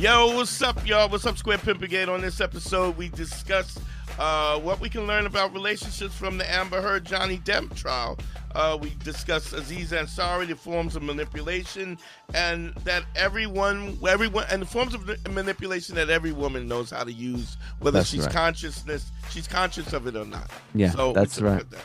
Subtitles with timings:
[0.00, 1.10] Yo, what's up, y'all?
[1.10, 2.08] What's up, Square Pimplegate?
[2.08, 3.78] On this episode, we discuss
[4.18, 8.18] uh, what we can learn about relationships from the Amber Heard Johnny Depp trial.
[8.54, 11.98] Uh, we discuss Aziz Ansari, the forms of manipulation,
[12.32, 17.12] and that everyone, everyone, and the forms of manipulation that every woman knows how to
[17.12, 18.32] use, whether That's she's right.
[18.32, 20.50] consciousness, she's conscious of it or not.
[20.74, 21.68] Yeah, so that's right.
[21.68, 21.80] that.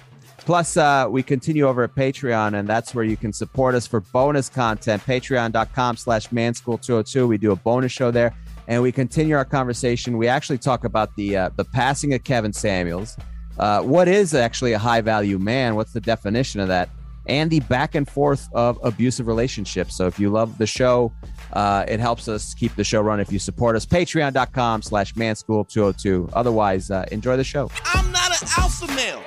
[0.46, 4.02] Plus, uh, we continue over at Patreon, and that's where you can support us for
[4.02, 5.02] bonus content.
[5.04, 7.28] Patreon.com slash manschool202.
[7.28, 8.32] We do a bonus show there,
[8.68, 10.20] and we continue our conversation.
[10.20, 13.18] We actually talk about the uh, the passing of Kevin Samuels.
[13.58, 15.76] Uh, what is actually a high value man?
[15.76, 16.90] What's the definition of that?
[17.26, 19.98] And the back and forth of abusive relationships.
[19.98, 21.12] So if you love the show,
[21.54, 23.84] uh, it helps us keep the show running if you support us.
[23.84, 26.30] Patreon.com slash manschool202.
[26.34, 27.72] Otherwise, uh, enjoy the show.
[27.84, 29.24] I'm not an alpha male.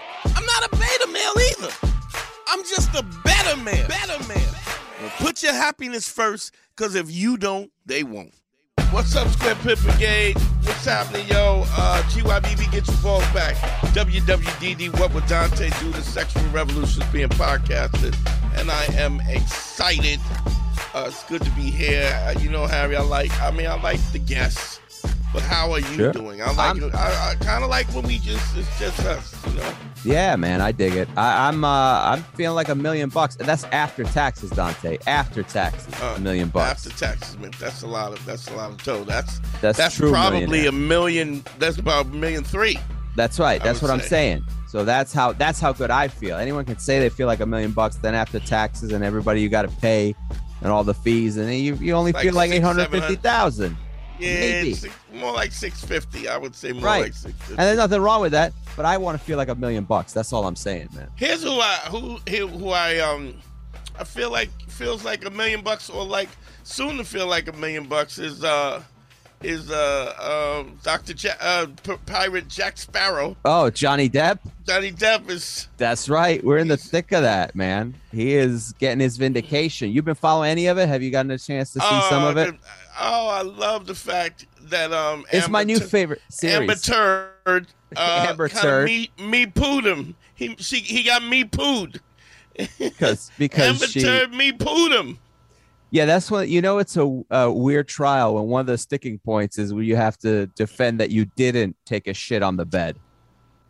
[2.51, 3.87] I'm just a better man.
[3.89, 4.55] Better man.
[5.01, 8.35] Well, put your happiness first, because if you don't, they won't.
[8.91, 10.39] What's up, Square Pit Brigade?
[10.63, 11.65] What's happening, yo?
[11.67, 13.55] Uh, GYBB, get your balls back.
[13.93, 15.91] WWDD, What Would Dante Do?
[15.93, 18.17] The Sexual Revolution is being podcasted,
[18.59, 20.19] and I am excited.
[20.95, 22.11] Uh, it's good to be here.
[22.25, 24.81] Uh, you know, Harry, I like, I mean, I like the guests,
[25.33, 26.13] but how are you Sure.
[26.13, 26.41] doing?
[26.43, 29.55] I like, I'm- I, I kind of like when we just, it's just us, you
[29.61, 29.73] know?
[30.05, 31.09] Yeah, man, I dig it.
[31.17, 31.69] I, I'm uh,
[32.05, 33.35] I'm feeling like a million bucks.
[33.37, 34.97] And that's after taxes, Dante.
[35.09, 36.87] After taxes, Uh, a million bucks.
[36.87, 39.03] After taxes, man, that's a lot of that's a lot of dough.
[39.03, 41.43] That's That's that's true probably a million.
[41.59, 42.79] That's about a million three.
[43.17, 43.61] That's right.
[43.61, 44.45] That's would what I'm saying.
[44.69, 46.37] So that's how that's how good I feel.
[46.37, 49.49] Anyone can say they feel like a million bucks, then after taxes and everybody you
[49.49, 50.15] got to pay
[50.63, 53.17] and all the fees, and then you, you only Like feel like eight hundred fifty
[53.17, 53.77] thousand.
[54.19, 54.71] Yeah, Maybe.
[54.71, 56.29] it's more like six fifty.
[56.29, 57.03] I would say more Right.
[57.05, 57.53] like six fifty.
[57.53, 60.13] And there's nothing wrong with that, but I want to feel like a million bucks.
[60.13, 61.09] That's all I'm saying, man.
[61.17, 63.35] Here's who I who who who I um
[63.99, 66.29] I feel like feels like a million bucks or like
[66.65, 68.83] soon to feel like a million bucks is uh
[69.41, 71.15] is uh um Dr.
[71.17, 73.37] Ja- uh P- pirate Jack Sparrow.
[73.45, 74.41] Oh, Johnny Depp.
[74.67, 76.43] Johnny Depp is That's right.
[76.45, 77.95] We're in the thick of that, man.
[78.13, 79.93] He is getting his vindication.
[79.93, 80.89] You've been following any of it?
[80.89, 82.53] Have you gotten a chance to see some uh, of it?
[82.53, 82.59] the-
[83.01, 86.83] oh, I love the fact that um It's my new Tur- favorite Amber series.
[86.83, 87.67] Turd
[87.97, 88.87] uh, Amber Turd.
[88.87, 90.15] Me, me pooed him.
[90.35, 92.01] He she he got me pooed.
[92.79, 95.19] because because Amber she Turd me pooed him.
[95.91, 99.19] yeah that's what you know it's a, a weird trial and one of the sticking
[99.21, 102.65] points is where you have to defend that you didn't take a shit on the
[102.67, 102.99] bed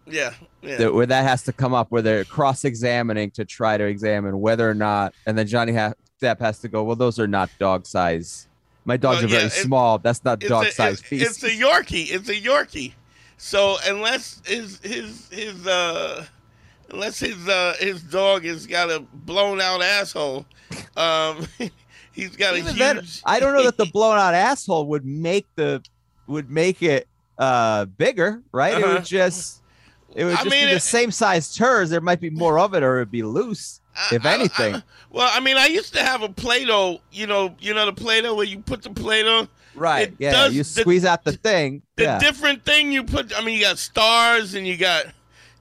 [0.07, 0.79] Yeah, yeah.
[0.79, 4.69] that, where that has to come up where they're cross-examining to try to examine whether
[4.69, 7.87] or not and then Johnny ha- Depp has to go well those are not dog
[7.87, 8.49] size
[8.89, 11.23] my dogs Well, are very yeah, it- small that's not dog a- size it's, piece
[11.23, 12.11] it's a Yorkie.
[12.11, 12.95] It's a Yorkie.
[13.37, 16.25] So unless his his his uh
[16.91, 20.45] unless his uh his dog has got a blown out asshole,
[20.97, 21.47] um
[22.13, 25.47] he's got a huge then, I don't know that the blown out asshole would make
[25.55, 25.83] the
[26.27, 27.07] would make it
[27.39, 28.75] uh bigger, right?
[28.79, 28.95] It Uh-huh.
[28.95, 29.63] would just
[30.17, 31.91] it would I just mean, be the it- same size turds.
[31.91, 33.81] There might be more of it, or it'd be loose.
[33.99, 34.75] I- if I- anything.
[34.77, 37.01] I- well, I mean, I used to have a Play-Doh.
[37.13, 39.49] You know, you know the Play-Doh where you put the Play-Doh.
[39.75, 40.09] Right?
[40.09, 40.33] it Yeah.
[40.33, 41.83] does You the- squeeze out the thing.
[41.97, 42.19] The yeah.
[42.19, 43.33] different thing you put.
[43.39, 45.05] I mean, you got stars and you got,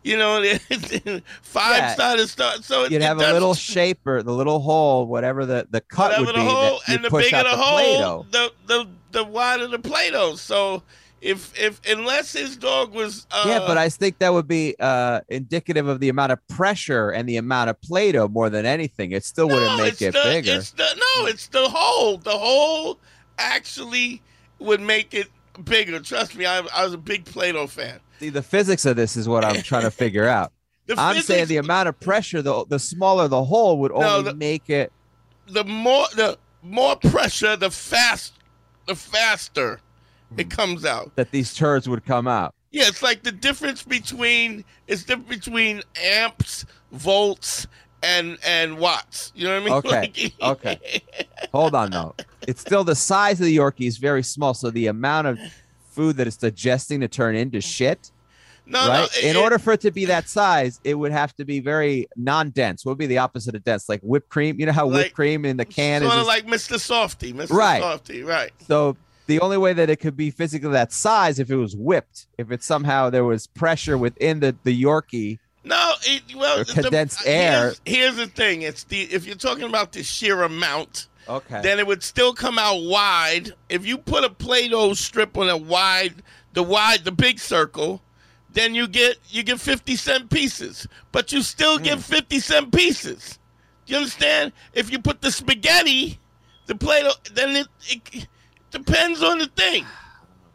[0.03, 1.19] you know, Yeah.
[1.41, 2.65] five-sided stars.
[2.65, 5.81] So You'd it have a does- little shape or the little hole, whatever the, the
[5.81, 6.45] cut whatever would the be.
[6.45, 10.35] hole, and the bigger the the hole, the the the wider the Play-Doh.
[10.35, 10.83] So
[11.21, 15.21] if if unless his dog was uh, yeah, but I think that would be uh,
[15.29, 19.11] indicative of the amount of pressure and the amount of Play-Doh more than anything.
[19.11, 20.53] It still wouldn't no, make it's it the, bigger.
[20.53, 22.17] It's the no, it's the hole.
[22.17, 22.99] The hole
[23.39, 24.21] actually
[24.59, 25.27] would make it
[25.63, 25.99] bigger.
[25.99, 27.99] Trust me, I, I was a big Play-Doh fan.
[28.19, 30.51] See, the physics of this is what I'm trying to figure out.
[30.97, 34.31] I'm physics- saying the amount of pressure, the the smaller the hole would No, only
[34.31, 34.91] the- make it.
[35.47, 38.33] the more the more pressure, the fast,
[38.85, 39.79] the faster.
[40.35, 41.15] It comes out.
[41.15, 42.53] that these turds would come out.
[42.71, 47.65] Yeah, it's like the difference between it's the difference between amps, volts,
[48.03, 49.31] and and watts.
[49.35, 50.01] You know what I mean?
[50.11, 51.01] Okay, Like- okay.
[51.53, 52.13] Hold on though.
[52.47, 55.39] It's still the size of the Yorkie is very small, so the amount of
[55.89, 58.11] food that it's digesting to turn into shit
[58.67, 59.09] No, right?
[59.23, 59.29] no.
[59.29, 62.07] In it- order for it to be that size, it would have to be very
[62.15, 62.85] non-dense.
[62.85, 63.89] What would be the opposite of dense?
[63.89, 64.59] Like whipped cream.
[64.59, 66.19] You know how Like- whipped cream in the can sort is.
[66.21, 66.75] of like Mr.
[66.75, 67.51] Softee, Mr.
[67.51, 67.81] Right.
[67.81, 68.51] Softee, right?
[68.67, 68.95] so
[69.27, 72.27] the only way that it could be physically that size if it was whipped.
[72.37, 75.39] If it somehow there was pressure within the the Yorkie.
[75.63, 77.61] No, it, well, Or the- condensed uh, air.
[77.61, 81.61] Here's, here's the thing: it's the if you're talking about the sheer amount, Okay.
[81.61, 83.53] then it would still come out wide.
[83.69, 88.01] If you put a Play-Doh strip on a wide, the wide, the big circle,
[88.53, 91.83] then you get you get fifty cent pieces, but you still hmm.
[91.83, 93.37] get fifty cent pieces.
[93.85, 94.53] Do you understand?
[94.73, 96.19] If you put the spaghetti,
[96.65, 98.27] the Play-Doh, then it, it
[98.85, 99.85] depends on the thing.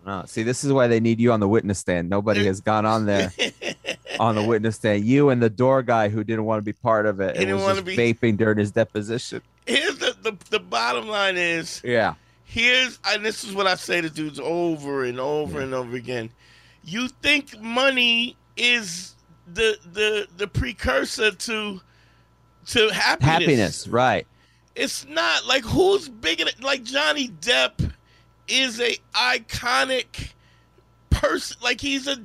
[0.05, 2.11] No, see, this is why they need you on the witness stand.
[2.11, 3.33] Nobody has gone on there
[4.21, 5.05] on the witness stand.
[5.05, 7.51] You and the door guy who didn't want to be part of it He and
[7.51, 9.43] didn't wanna be- vaping during his deposition.
[9.65, 12.15] Here's the, the the bottom line is Yeah.
[12.45, 16.31] here's and this is what I say to dudes over and over and over again.
[16.85, 19.15] You think money is
[19.55, 21.81] the the the precursor to
[22.67, 23.29] to happiness.
[23.31, 24.27] Happiness, right.
[24.75, 27.93] It's not like who's bigger like Johnny Depp
[28.49, 30.33] is a iconic
[31.11, 31.57] person.
[31.63, 32.17] Like he's a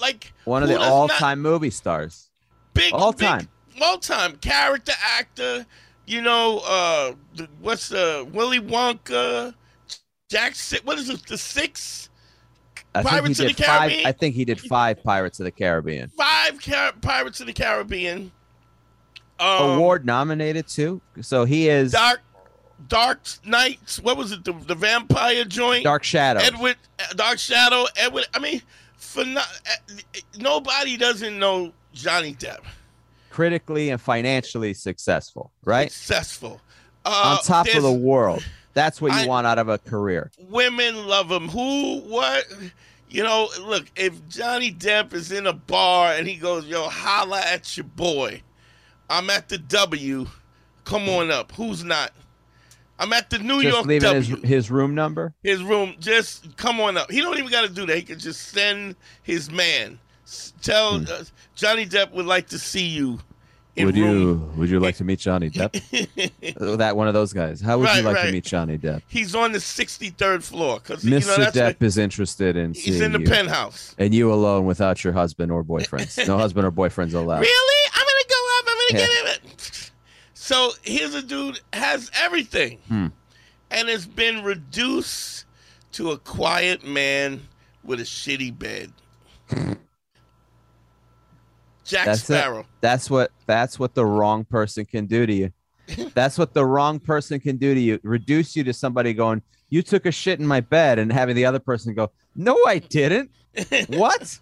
[0.00, 2.30] like One of the all time movie stars.
[2.74, 3.48] big all time,
[3.80, 5.66] all time character actor.
[6.06, 7.12] You know, uh,
[7.60, 9.54] what's the Willy Wonka,
[10.30, 10.54] Jack?
[10.84, 11.26] What is it?
[11.26, 12.08] The six,
[12.94, 14.06] I Pirates think of he the did five Caribbean?
[14.06, 16.10] I think he did five Pirates of the Caribbean.
[16.16, 18.30] five Car- Pirates of the Caribbean.
[19.38, 21.02] Um, Award nominated too.
[21.20, 22.22] So he is Dark,
[22.88, 24.00] Dark Knights.
[24.00, 24.44] What was it?
[24.44, 25.84] The, the vampire joint.
[25.84, 26.40] Dark Shadow.
[26.40, 26.76] Edward,
[27.14, 27.86] Dark Shadow.
[27.96, 28.26] Edward.
[28.34, 28.62] I mean,
[28.96, 29.48] for not,
[30.38, 32.60] nobody doesn't know Johnny Depp.
[33.30, 35.90] Critically and financially successful, right?
[35.90, 36.60] Successful.
[37.04, 38.44] Uh, On top of the world.
[38.74, 40.30] That's what you I- want out of a career.
[40.48, 41.48] women love him.
[41.48, 42.00] Who?
[42.00, 42.44] What?
[43.08, 47.40] You know, look, if Johnny Depp is in a bar and he goes, yo, holla
[47.40, 48.42] at your boy.
[49.08, 50.26] I'm at the W.
[50.84, 51.52] Come on up.
[51.52, 52.12] Who's not?
[52.98, 54.46] I'm at the New Just York leaving his, W.
[54.46, 55.34] his room number.
[55.42, 55.94] His room.
[56.00, 57.10] Just come on up.
[57.10, 57.96] He don't even got to do that.
[57.96, 59.98] He can just send his man.
[60.62, 61.22] Tell uh,
[61.54, 63.18] Johnny Depp would like to see you.
[63.76, 63.86] In Hmm.
[63.88, 64.20] Would room.
[64.20, 65.76] you would you like to meet Johnny Depp?
[66.58, 67.60] Uh, that one of those guys.
[67.60, 68.26] How would Right, you like right.
[68.26, 69.02] to meet Johnny Depp?
[69.06, 73.20] He's on the 63rd floor because you know Depp is interested in he's in the
[73.20, 73.26] you.
[73.26, 73.94] penthouse.
[73.98, 76.26] and you alone without your husband or boyfriends.
[76.26, 77.40] No husband or boyfriends allowed.
[77.40, 77.90] Really?
[77.92, 78.64] I'm gonna go up.
[78.66, 79.06] I'm gonna Yeah.
[79.24, 79.45] get it.
[80.46, 83.08] So here's a dude has everything, Hmm.
[83.68, 85.44] and has been reduced
[85.90, 87.40] to a quiet man
[87.82, 88.92] with a shitty bed.
[91.84, 92.38] Jack That's it.
[92.38, 92.64] Sparrow.
[92.80, 95.52] That's what that's what the wrong person can do to you.
[96.14, 97.98] That's what the wrong person can do to you.
[98.04, 101.44] Reduce you to somebody going, "You took a shit in my bed," and having the
[101.44, 103.30] other person go, "No, I didn't."
[103.88, 104.38] what?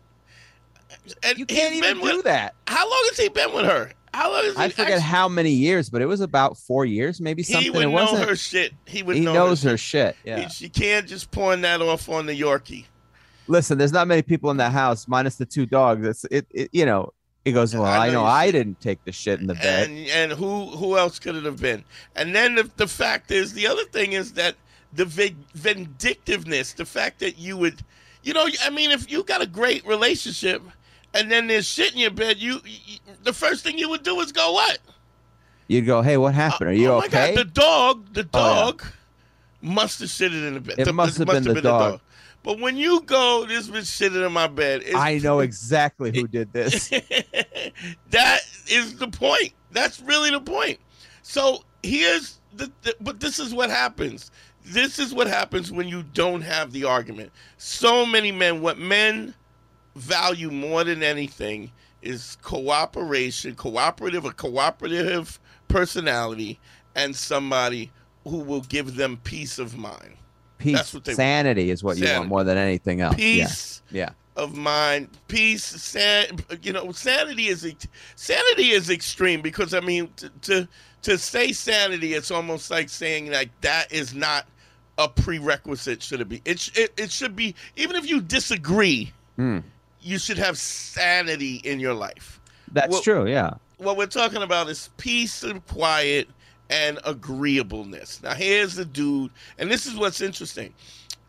[1.22, 2.54] And You can't even been do with, that.
[2.66, 3.92] How long has he been with her?
[4.14, 7.20] How long he I forget actually- how many years, but it was about four years,
[7.20, 7.62] maybe something.
[7.64, 8.28] he would it know wasn't.
[8.28, 8.72] her shit.
[8.86, 9.76] He would he know knows her.
[9.76, 10.16] shit.
[10.24, 10.48] He- Yeah.
[10.48, 12.84] She can't just pawn that off on the Yorkie.
[13.48, 16.06] Listen, there's not many people in that house, minus the two dogs.
[16.06, 16.46] It's it.
[16.50, 17.12] it you know.
[17.44, 19.90] He goes, well, I I know know, I didn't take the shit in the bed.
[19.90, 21.84] And and who who else could it have been?
[22.16, 24.54] And then the, the fact is, the other thing is that
[24.94, 25.04] the
[25.54, 27.82] vindictiveness, the fact that you would,
[28.22, 30.62] you know, I mean, if you got a great relationship,
[31.14, 34.20] and then there's shit in your bed, you, you the first thing you would do
[34.20, 34.78] is go what?
[35.68, 36.70] You'd go, hey, what happened?
[36.70, 37.34] Are you oh okay?
[37.34, 38.54] God, the dog, the Oh, yeah.
[38.64, 38.84] dog,
[39.62, 40.78] must have shitted in the bed.
[40.78, 42.00] It The- must have been the dog.
[42.42, 44.82] But when you go, this bitch shitted in my bed.
[44.84, 46.90] It's I know exactly who did this.
[48.10, 49.52] that is the point.
[49.72, 50.78] That's really the point.
[51.22, 54.30] So here's the, the but this is what happens.
[54.66, 57.32] This is what happens when you don't have the argument.
[57.56, 59.34] So many men, what men
[59.94, 61.70] value more than anything
[62.02, 66.58] is cooperation, cooperative, a cooperative personality,
[66.94, 67.90] and somebody
[68.24, 70.14] who will give them peace of mind.
[70.58, 72.18] Peace, That's what they- sanity is what you Sanity.
[72.20, 73.16] want more than anything else.
[73.16, 73.82] Peace.
[73.90, 74.10] Yeah.
[74.36, 77.72] of mind, peace, san- you know, sanity is
[78.16, 80.68] sanity is extreme because I mean to, to
[81.02, 84.46] to say sanity, it's almost like saying like that is not
[84.98, 86.02] a prerequisite.
[86.02, 86.42] Should it be?
[86.44, 87.54] It it, it should be.
[87.76, 89.58] Even if you disagree, Hmm.
[90.04, 92.40] You should have sanity in your life.
[92.72, 93.26] That's Well- true.
[93.28, 93.54] Yeah.
[93.78, 96.28] What we're talking about is peace and quiet
[96.70, 98.22] and agreeableness.
[98.22, 100.74] Now here's the dude, and this is what's interesting.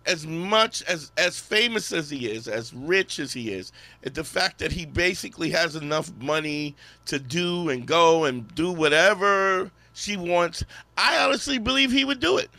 [0.06, 3.72] As much as as famous as he is, as rich as he is,
[4.04, 9.72] the fact that he basically has enough money to do and go and do whatever
[9.94, 10.64] she wants,
[10.96, 12.52] I honestly believe he would do it.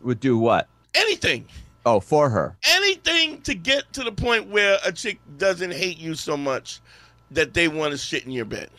[0.00, 0.68] Would do what?
[0.94, 1.46] Anything.
[1.84, 2.56] Oh, for her.
[2.64, 6.80] Anything to get to the point where a chick doesn't hate you so much
[7.32, 8.70] that they want to shit in your bed.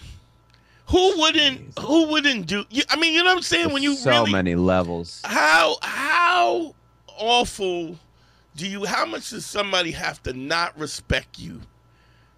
[0.89, 1.77] Who wouldn't?
[1.79, 2.65] Who wouldn't do?
[2.69, 3.71] you- I mean, you know what I'm saying?
[3.71, 5.21] when you so really, many levels.
[5.23, 6.75] how how
[7.17, 7.97] awful
[8.55, 8.85] do you?
[8.85, 11.61] How much does somebody have to not respect you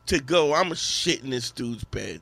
[0.08, 0.54] to go?
[0.54, 2.22] I'm a shit in this dude's bed.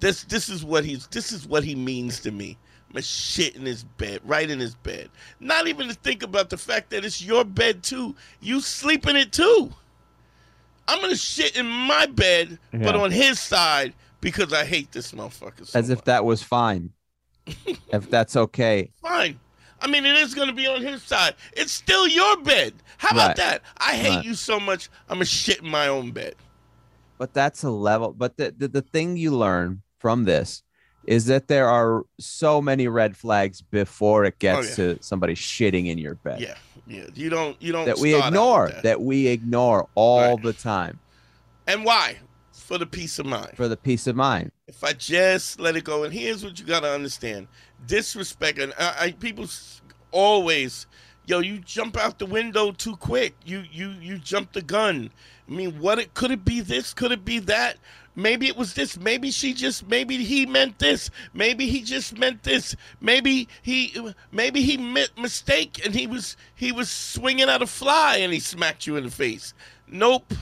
[0.00, 1.06] This this is what he's.
[1.08, 2.58] This is what he means to me.
[2.90, 5.10] I'm a shit in his bed, right in his bed.
[5.38, 8.16] Not even to think about the fact that it's your bed too.
[8.40, 9.72] You sleep in it too.
[10.88, 15.66] I'm gonna shit in my bed, but on his side because I hate this motherfucker.
[15.66, 16.04] So As if much.
[16.06, 16.90] that was fine.
[17.66, 18.90] if that's okay.
[19.00, 19.38] fine.
[19.80, 21.34] I mean, it is to be on his side.
[21.52, 22.74] It's still your bed.
[22.98, 23.36] How about Right.
[23.36, 23.62] that?
[23.78, 24.24] I hate Right.
[24.24, 24.90] you so much.
[25.08, 26.34] I'm a shit in my own bed.
[27.18, 28.12] But that's a level.
[28.12, 30.62] But the, the, the thing you learn from this
[31.06, 34.94] is that there are so many red flags before it gets Oh, yeah.
[34.94, 36.54] to somebody shitting in your bed Yeah,
[36.86, 37.06] yeah.
[37.14, 37.86] You don't, you don't.
[37.86, 38.82] that we ignore, that.
[38.82, 39.00] that.
[39.00, 40.42] we ignore all Right.
[40.42, 40.98] the time
[41.66, 42.18] And why?
[42.52, 43.52] For the peace of mind.
[43.56, 44.52] for the peace of mind.
[44.68, 47.48] If I just let it go, and here's what you got to understand:
[47.86, 48.58] disrespect.
[48.60, 49.46] And I, I people
[50.12, 50.86] always,
[51.26, 53.34] yo, you jump out the window too quick.
[53.44, 55.10] You, you, you jump the gun.
[55.48, 56.60] I mean, what it could it be?
[56.60, 57.78] This could it be that?
[58.16, 58.98] Maybe it was this.
[58.98, 59.88] Maybe she just.
[59.88, 61.10] Maybe he meant this.
[61.32, 62.74] Maybe he just meant this.
[63.00, 64.12] Maybe he.
[64.32, 68.40] Maybe he made mistake and he was he was swinging at a fly and he
[68.40, 69.54] smacked you in the face.
[69.88, 70.34] Nope.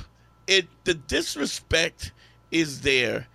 [0.46, 2.12] It the disrespect
[2.50, 3.26] is there.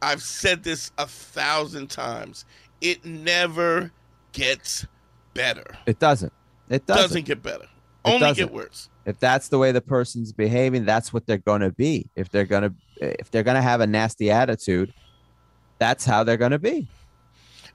[0.00, 2.44] I've said this a thousand times.
[2.80, 3.92] It never
[4.32, 4.86] gets
[5.34, 5.76] better.
[5.86, 6.32] It doesn't.
[6.68, 7.02] It doesn't.
[7.02, 7.66] Doesn't, get better.
[8.04, 8.46] Only doesn't.
[8.46, 8.88] get worse.
[9.04, 12.08] if that's the way the person's behaving, that's what they're going to be.
[12.16, 14.92] If they're going to if they're going to have a nasty attitude,
[15.78, 16.86] that's how they're going to be.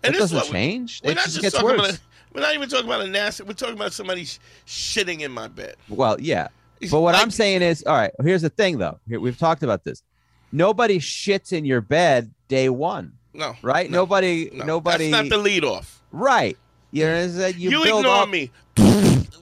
[0.03, 1.01] And it doesn't what change.
[1.03, 1.89] We're It not just just talking worse.
[1.89, 1.96] about.
[1.96, 2.01] A,
[2.34, 3.43] we're not even talking about a nasty.
[3.43, 5.75] We're talking about somebody sh- shitting in my bed.
[5.89, 6.50] Well, yeah.
[6.91, 9.00] But what like- I'm saying is, all right, here's the thing though.
[9.07, 10.03] Here, we've talked about this.
[10.51, 13.89] Nobody shits in your bed day one, no, right?
[13.89, 14.63] no, nobody, no.
[14.65, 16.01] nobody, That's not the lead off.
[16.12, 16.57] right?
[16.91, 18.51] You know, you, You, build ignore up- me.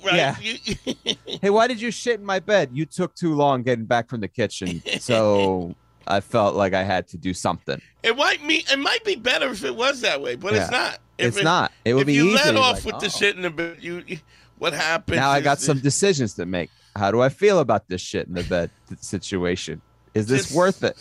[0.03, 0.15] right?
[0.15, 0.35] Yeah.
[0.39, 2.69] You- Hey, why did you shit in my bed?
[2.73, 5.75] You took too long getting back from the kitchen, so
[6.07, 7.81] I felt like I had to do something.
[8.03, 8.63] it might me.
[8.71, 10.99] It might be better if it was that way, but it's not.
[11.17, 11.71] If it's it- not.
[11.83, 12.35] It would if be you easy.
[12.35, 13.19] let off like, with the oh.
[13.19, 14.19] shit in the bed, you, you-
[14.57, 15.17] what happened?
[15.17, 16.69] Now I got some decisions to make.
[16.95, 18.69] How do I feel about this shit in the bed
[19.01, 19.81] situation?
[20.13, 20.97] Is this Just- worth it?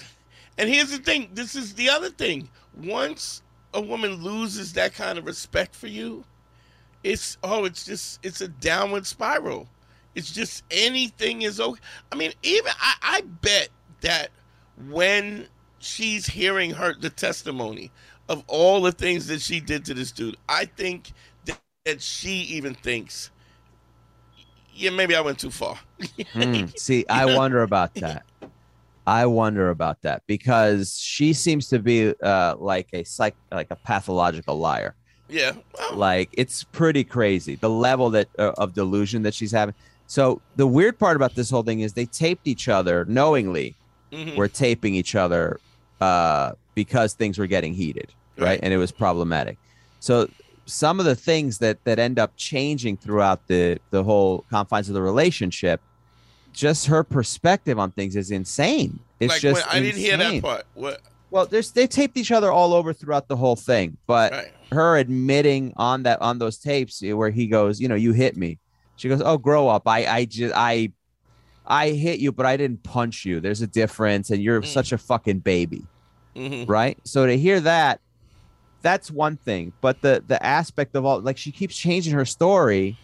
[0.58, 1.30] And here's the thing.
[1.34, 2.48] This is the other thing.
[2.76, 6.24] Once a woman loses that kind of respect for you,
[7.04, 9.68] it's oh, it's just it's a downward spiral.
[10.14, 11.80] It's just anything is okay.
[12.10, 13.68] I mean, even I, I bet
[14.00, 14.30] that
[14.88, 15.46] when
[15.78, 17.90] she's hearing her the testimony
[18.28, 21.12] of all the things that she did to this dude, I think
[21.44, 23.30] that, that she even thinks,
[24.72, 25.78] yeah, maybe I went too far.
[26.32, 26.66] Hmm.
[26.76, 28.24] See, I wonder about that.
[29.06, 33.76] I wonder about that because she seems to be uh, like a psych, like a
[33.76, 34.94] pathological liar.
[35.34, 39.74] Yeah, well, Like it's pretty crazy the level that uh, of delusion that she's having.
[40.06, 43.74] So the weird part about this whole thing is they taped each other knowingly.
[44.12, 44.36] mhm.
[44.36, 45.58] Were taping each other
[46.00, 48.46] uh, because things were getting heated, right?
[48.46, 48.60] Right.
[48.62, 49.56] And it was problematic.
[50.00, 50.28] So
[50.66, 54.94] some of the things that that end up changing throughout the the whole confines of
[54.94, 55.80] the relationship,
[56.52, 58.98] just her perspective on things is insane.
[59.20, 60.64] It's like just I didn't hear that part.
[60.74, 61.00] What?
[61.30, 64.52] Well, there's they taped each other all over throughout the whole thing, but Right.
[64.74, 68.58] Her admitting on that on those tapes where he goes, you know, you hit me.
[68.96, 69.88] She goes, "Oh, grow up.
[69.88, 70.92] I I just I
[71.66, 73.40] I hit you, but I didn't punch you.
[73.40, 74.66] There's a difference and you're Mm.
[74.66, 75.82] such a fucking baby."
[76.36, 76.98] hmm Right?
[77.04, 78.00] So to hear that
[78.82, 82.96] that's one thing, but the the aspect of all like she keeps changing her story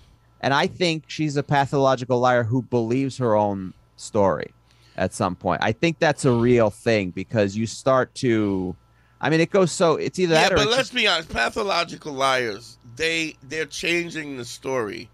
[0.43, 4.53] and I think she's a pathological liar who believes her own story
[4.97, 5.61] at some point.
[5.63, 8.77] I think that's a real thing because you start to
[9.21, 11.29] I mean it goes so it's either Yeah, that or but let's be honest.
[11.29, 15.09] Pathological liars, they they're changing the story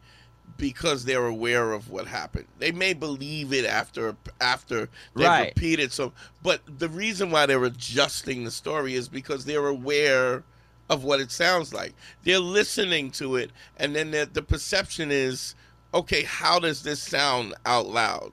[0.59, 2.47] because they're aware of what happened.
[2.59, 5.49] They may believe it after after they Right.
[5.49, 5.93] repeat it.
[5.93, 10.43] So, but the reason why they're adjusting the story is because they're aware
[10.89, 11.95] of what it sounds like.
[12.23, 15.57] They're listening to it, and then the, the perception is,
[15.93, 18.33] okay, how does this sound out loud?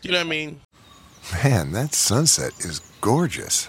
[0.00, 0.60] Do you know what I mean?
[1.44, 3.68] Man, that sunset is gorgeous.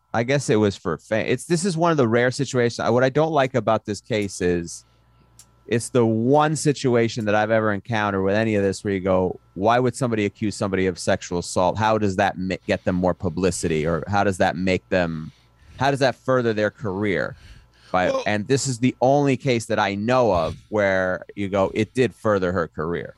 [0.13, 1.25] I guess it was for fame.
[1.27, 2.89] It's this is one of the rare situations.
[2.89, 4.85] What I don't like about this case is
[5.67, 9.39] it's the one situation that I've ever encountered with any of this where you go,
[9.53, 11.77] why would somebody accuse somebody of sexual assault?
[11.77, 15.31] How does that ma- get them more publicity, or how does that make them?
[15.77, 17.37] How does that further their career?
[17.91, 21.71] By, Well- and this is the only case that I know of where you go,
[21.73, 23.15] it did further her career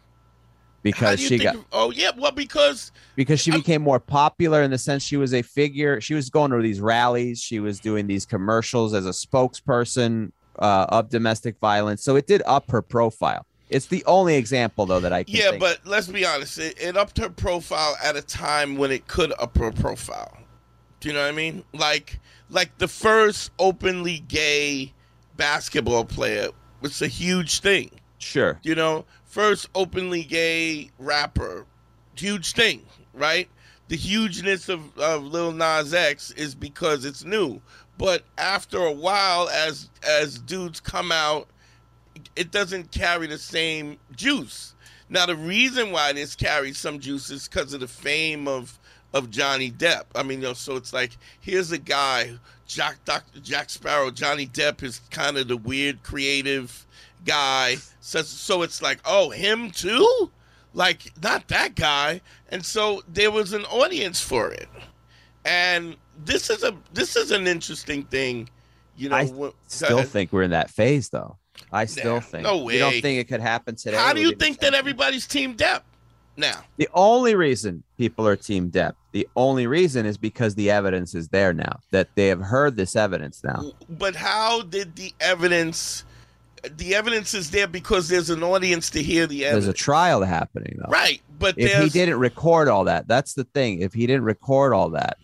[0.83, 4.71] because she got of- oh yeah, well because because she I'm- became more popular in
[4.71, 5.99] the sense she was a figure.
[6.01, 7.39] She was going to these rallies.
[7.39, 12.03] She was doing these commercials as a spokesperson uh, of domestic violence.
[12.03, 13.45] So it did up her profile.
[13.69, 15.59] It's the only example though that I can yeah, think.
[15.61, 19.33] but let's be honest, it, it upped her profile at a time when it could
[19.39, 20.37] up her profile.
[20.99, 21.63] Do you know what I mean?
[21.73, 24.93] Like like the first openly gay
[25.37, 26.49] basketball player
[26.81, 27.89] was a huge thing.
[28.19, 28.59] sure.
[28.61, 31.65] You know, first openly gay rapper,
[32.15, 32.83] huge thing,
[33.15, 33.49] right?
[33.87, 37.59] The hugeness of, of Lil Nas X is because it's new.
[37.97, 41.47] But after a while, as as dudes come out,
[42.35, 44.75] it doesn't carry the same juice.
[45.09, 48.79] Now, the reason why this carries some juice is because of the fame of
[49.13, 50.03] of Johnny Depp.
[50.13, 52.33] I mean, you know, so it's like here's a guy,
[52.67, 53.39] Jack Dr.
[53.39, 54.11] Jack Sparrow.
[54.11, 56.85] Johnny Depp is kind of the weird, creative
[57.25, 57.77] guy.
[58.01, 60.31] So, so it's like, oh, him too?
[60.73, 62.21] Like not that guy.
[62.49, 64.67] And so there was an audience for it.
[65.45, 68.49] And this is a this is an interesting thing.
[68.95, 69.25] You know, I
[69.67, 70.09] Still ahead.
[70.09, 71.37] think we're in that phase though.
[71.71, 72.43] I still Nah, think.
[72.43, 72.73] no way.
[72.75, 73.97] You don't think it could happen today?
[73.97, 75.81] How do you think that everybody's team Depp
[76.37, 76.63] now?
[76.77, 81.27] The only reason people are team Depp, the only reason is because the evidence is
[81.29, 81.79] there now.
[81.91, 83.71] That they have heard this evidence now.
[83.89, 86.05] But how did the evidence?
[86.71, 89.65] The evidence is there because there's an audience to hear the evidence.
[89.65, 90.89] There's a trial happening though.
[90.91, 91.21] right?
[91.39, 94.89] But if he didn't record all that that's the thing if he didn't record all
[94.91, 95.17] that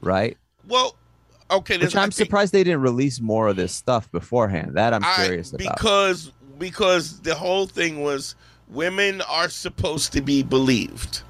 [0.00, 0.36] right
[0.68, 0.94] well,
[1.50, 1.78] okay.
[1.78, 5.24] which i'm think- surprised they didn't release more of this stuff beforehand that i'm I-
[5.24, 8.36] curious about because because the whole thing was
[8.68, 11.22] women are supposed to be believed.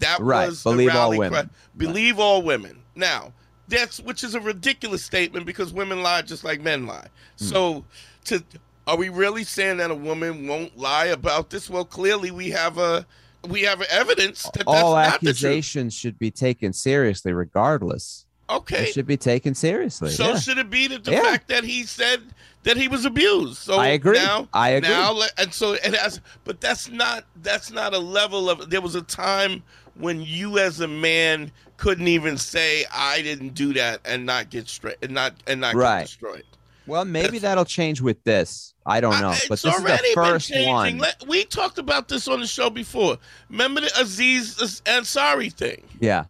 [0.00, 1.30] That Right, was believe the all women.
[1.30, 1.44] cry.
[1.76, 2.78] Believe all women.
[2.96, 3.32] Now
[3.68, 7.06] that's which is a ridiculous statement because women lie just like men lie.
[7.38, 7.44] Hmm.
[7.44, 7.84] So
[8.24, 8.42] to
[8.86, 11.68] are we really saying that a woman won't lie about this?
[11.70, 13.06] Well, clearly we have a
[13.48, 15.44] we have evidence that that's all not the truth.
[15.44, 18.88] accusations should be taken seriously regardless Okay.
[18.88, 20.38] it should be taken seriously So yeah.
[20.38, 21.22] should it be that the Yeah.
[21.22, 22.20] fact that he said
[22.64, 23.56] that he was abused?
[23.58, 24.18] So I agree.
[24.18, 24.90] Now, I agree.
[24.90, 28.68] Now, and so it has, but that's not that's not a level of.
[28.68, 29.62] There was a time
[29.94, 34.68] when you, as a man, couldn't even say I didn't do that and not get
[34.68, 36.00] straight and not and not Right.
[36.00, 36.44] get destroyed.
[36.86, 39.82] Well maybe that's- that'll change with this i don't know I- but it's this is
[39.82, 40.68] the first been changing.
[40.68, 43.18] one Let- we talked about this on the show before.
[43.48, 45.82] Remember the Aziz Ansari thing?
[46.00, 46.24] yeah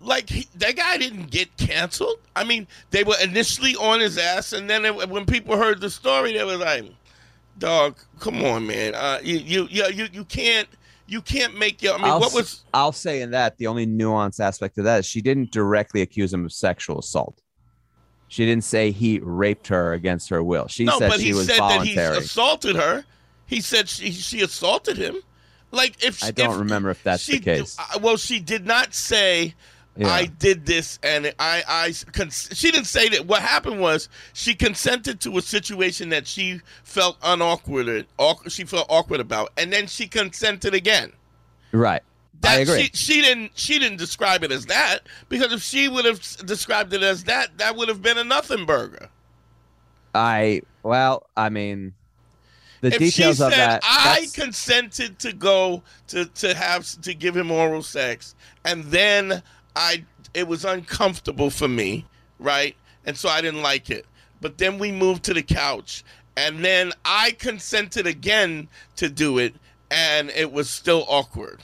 [0.00, 2.18] like he, that guy didn't get canceled.
[2.36, 5.90] I mean, they were initially on his ass, and then it, when people heard the
[5.90, 6.84] story, they were like,
[7.58, 8.94] "Dog, come on, man.
[8.94, 10.68] Uh, you, you, you, you, you can't,
[11.08, 11.94] you can't make your.
[11.94, 12.64] I mean, I'll, what was?
[12.72, 16.32] I'll say in that the only nuance aspect of that is she didn't directly accuse
[16.32, 17.42] him of sexual assault
[18.28, 21.34] she didn't say he raped her against her will she no, said but she he
[21.34, 23.04] was said voluntary that he assaulted her.
[23.46, 25.16] He said she, she assaulted him.
[25.70, 27.76] Like if I don't if- remember if that's the case.
[27.78, 29.54] uh, Well, she did not say.
[29.96, 30.06] Yeah.
[30.10, 33.26] I did this, and I, I, cons- she didn't say that.
[33.26, 38.86] What happened was she consented to a situation that she felt unawkward, awkward, she felt
[38.88, 41.12] awkward about, and then she consented again.
[41.72, 42.02] right
[42.40, 42.84] That I agree.
[42.84, 46.92] She, she didn't, she didn't describe it as that because if she would have described
[46.94, 49.08] it as that, that would have been a nothing burger.
[50.14, 51.94] I well, I mean,
[52.80, 53.82] the if details she of that.
[53.84, 59.42] I that's- consented to go to to have to give him oral sex, and then
[59.76, 62.06] I it was uncomfortable for me,
[62.38, 62.76] right?
[63.04, 64.06] And so I didn't like it.
[64.40, 66.04] But then we moved to the couch,
[66.36, 69.54] and then I consented again to do it,
[69.90, 71.60] and it was still awkward.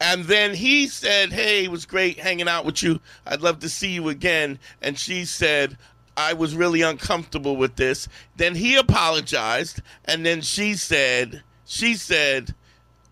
[0.00, 3.00] And then he said, Hey, it was great hanging out with you.
[3.26, 4.58] I'd love to see you again.
[4.82, 5.78] And she said,
[6.16, 8.08] I was really uncomfortable with this.
[8.36, 9.80] Then he apologized.
[10.04, 12.54] And then she said, She said,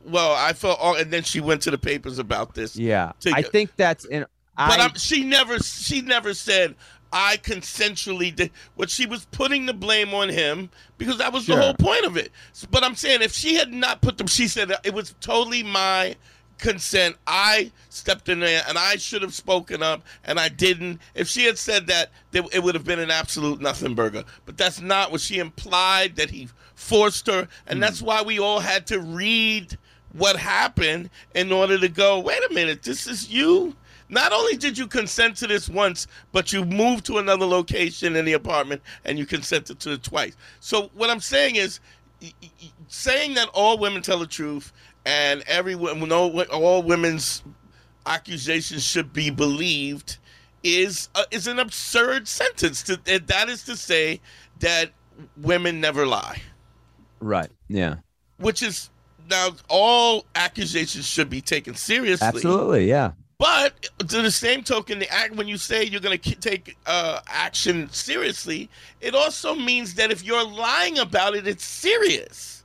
[0.05, 2.77] Well, I felt, aw-" and then she went to the papers about this.
[2.77, 4.27] yeah, to- I think that's in.
[4.57, 6.75] But I, I'm, she never, she never said,
[7.11, 8.51] I consensually did.
[8.75, 10.69] What she was putting the blame on him
[10.99, 11.57] because that was Sure.
[11.57, 12.31] the whole point of it.
[12.71, 16.17] But I'm saying if she had not put them, she said it was totally my
[16.63, 17.17] consent.
[17.27, 21.01] I stepped in there and I should have spoken up and I didn't.
[21.15, 24.25] If she had said that, it would have been an absolute nothing burger.
[24.47, 27.49] But that's not what she implied that he forced her.
[27.67, 27.81] And mm.
[27.81, 29.77] that's why we all had to read
[30.13, 33.75] what happened in order to go, wait a minute, this is you?
[34.09, 38.25] Not only did you consent to this once, but you moved to another location in
[38.25, 40.37] the apartment and you consented to it twice.
[40.61, 41.81] So what I'm saying is,
[42.87, 44.73] saying that all women tell the truth
[45.05, 47.43] and every no, all women's
[48.07, 50.19] accusations should be believed
[50.63, 52.83] is uh, is an absurd sentence.
[52.85, 54.21] To, that is to say
[54.61, 54.91] that
[55.37, 56.43] women never lie.
[57.21, 57.51] Right.
[57.69, 57.97] Yeah.
[58.39, 58.91] Which is
[59.31, 62.27] now all accusations should be taken seriously.
[62.27, 62.89] Absolutely.
[62.89, 63.13] Yeah.
[63.39, 67.21] But to the same token, the act when you say you're going to take uh,
[67.27, 72.62] action seriously, it also means that if you're lying about it, it's serious.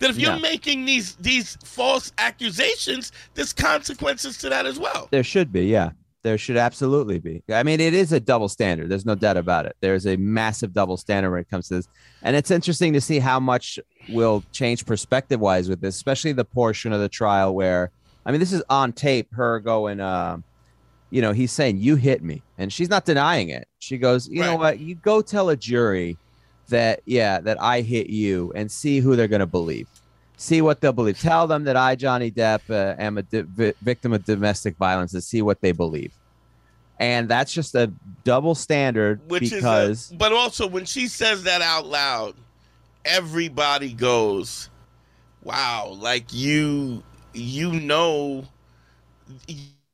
[0.00, 0.38] That if you're yeah.
[0.38, 5.08] making these these false accusations, there's consequences to that as well.
[5.10, 5.90] There should be, yeah.
[6.22, 7.42] There should absolutely be.
[7.50, 8.90] I mean, it is a double standard.
[8.90, 9.74] There's no doubt about it.
[9.80, 11.88] There's a massive double standard when it comes to this.
[12.22, 13.78] And it's interesting to see how much
[14.10, 17.90] will change perspective wise with this, especially the portion of the trial where
[18.24, 19.32] I mean, this is on tape.
[19.34, 20.38] Her going, uh,
[21.10, 23.66] you know, he's saying you hit me, and she's not denying it.
[23.78, 24.46] She goes, you right.
[24.46, 24.78] know what?
[24.78, 26.18] You go tell a jury
[26.70, 29.88] that yeah, that I hit you, and see who they're going to believe.
[30.36, 31.20] See what they'll believe.
[31.20, 35.12] Tell them that I, Johnny Depp, uh, am a di- vi- victim of domestic violence,
[35.12, 36.12] and see what they believe.
[36.98, 37.92] And that's just a
[38.24, 40.06] double standard Which because.
[40.06, 42.34] Is a, but also, when she says that out loud,
[43.04, 44.70] everybody goes,
[45.42, 47.02] "Wow!" Like you
[47.32, 48.44] you know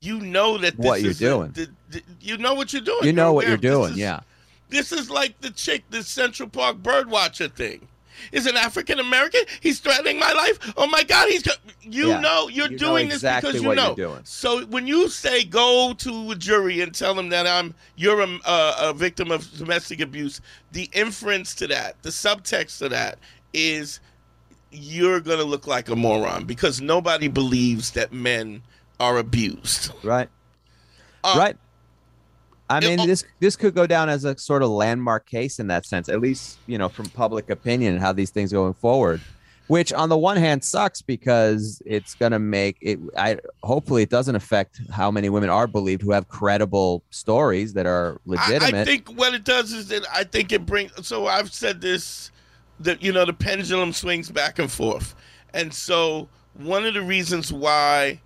[0.00, 1.52] you know that what you're doing.
[1.52, 3.04] The, you know what you're doing.
[3.04, 3.92] You know what you're doing.
[3.92, 4.20] Is, yeah.
[4.68, 7.88] This is like the chick, the Central Park birdwatcher thing.
[8.32, 9.42] Is an African American?
[9.60, 10.72] He's threatening my life.
[10.76, 11.28] Oh my God!
[11.28, 11.46] He's
[11.82, 12.20] you yeah.
[12.20, 14.18] know you're you doing know exactly this because you know.
[14.24, 18.38] So when you say go to a jury and tell them that I'm you're a,
[18.46, 20.40] a victim of domestic abuse,
[20.72, 23.18] the inference to that, the subtext to that
[23.52, 24.00] is
[24.70, 28.62] you're going to look like a moron because nobody believes that men
[29.00, 29.92] are abused.
[30.02, 30.28] Right.
[31.22, 31.56] Uh, right.
[32.68, 35.86] I mean, this this could go down as a sort of landmark case in that
[35.86, 39.20] sense, at least you know from public opinion and how these things going forward.
[39.68, 43.00] Which, on the one hand, sucks because it's going to make it.
[43.16, 47.84] I hopefully it doesn't affect how many women are believed who have credible stories that
[47.84, 48.74] are legitimate.
[48.74, 50.92] I, I think what it does is that I think it brings.
[51.04, 52.30] So I've said this
[52.78, 55.16] the you know the pendulum swings back and forth,
[55.52, 58.20] and so one of the reasons why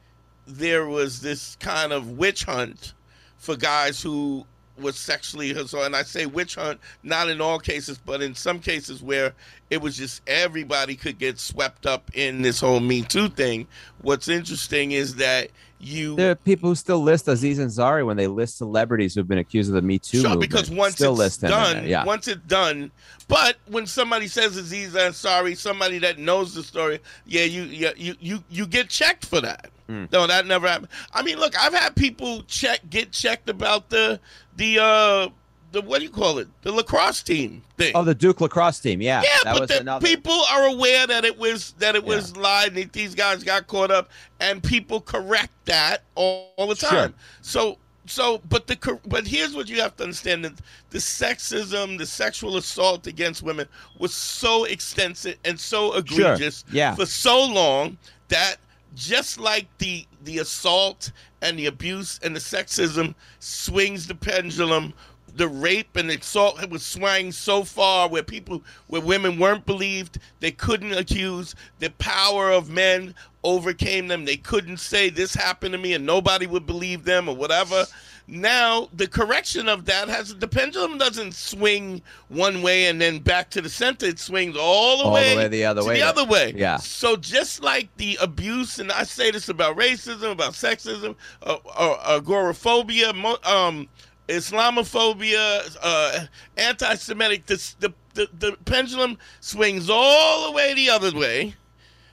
[0.46, 2.94] there was this kind of witch hunt
[3.40, 4.46] for guys who
[4.78, 5.86] was sexually assaulted.
[5.86, 9.32] And I say witch hunt, not in all cases, but in some cases where
[9.68, 13.66] it was just everybody could get swept up in this whole Me Too thing.
[14.02, 15.50] What's interesting is that
[15.82, 19.38] you there are people who still list Aziz Ansari when they list celebrities who've been
[19.38, 20.36] accused of the Me Too sure.
[20.36, 22.04] Because once still it's done, yeah.
[22.04, 22.90] once it's done,
[23.28, 28.14] but when somebody says Aziz Ansari, somebody that knows the story, yeah, you yeah, you
[28.20, 29.70] you you get checked for that.
[29.90, 30.12] Mm.
[30.12, 30.88] No, that never happened.
[31.12, 34.20] I mean, look, I've had people check get checked about the
[34.56, 35.28] the uh
[35.72, 36.48] the what do you call it?
[36.62, 37.92] The lacrosse team thing.
[37.96, 39.00] Oh, the Duke lacrosse team.
[39.00, 39.52] Yeah, yeah.
[39.52, 40.06] but the another...
[40.06, 42.40] people are aware that it was that it was yeah.
[42.40, 42.76] lied.
[42.76, 47.10] And these guys got caught up, and people correct that all, all the time.
[47.10, 47.14] Sure.
[47.42, 47.78] So.
[48.06, 50.54] So, but the but here's what you have to understand: that
[50.88, 56.76] the sexism, the sexual assault against women was so extensive and so egregious sure.
[56.76, 56.94] yeah.
[56.96, 58.56] for so long that
[58.94, 64.92] just like the the assault and the abuse and the sexism swings the pendulum
[65.36, 70.18] the rape and the assault was swaying so far where people where women weren't believed
[70.40, 74.24] they couldn't accuse the power of men overcame them.
[74.24, 77.86] They couldn't say this happened to me and nobody would believe them or whatever
[78.26, 83.50] now the correction of that has the pendulum doesn't swing one way and then back
[83.50, 86.02] to the center it swings all the all way the way the other way the
[86.02, 90.52] other way yeah so just like the abuse and i say this about racism about
[90.52, 93.12] sexism uh, uh, agoraphobia
[93.44, 93.88] um
[94.28, 97.46] Islamophobia, uh, anti-Semitic.
[97.46, 101.56] The, the, the, the pendulum swings all the way the other way,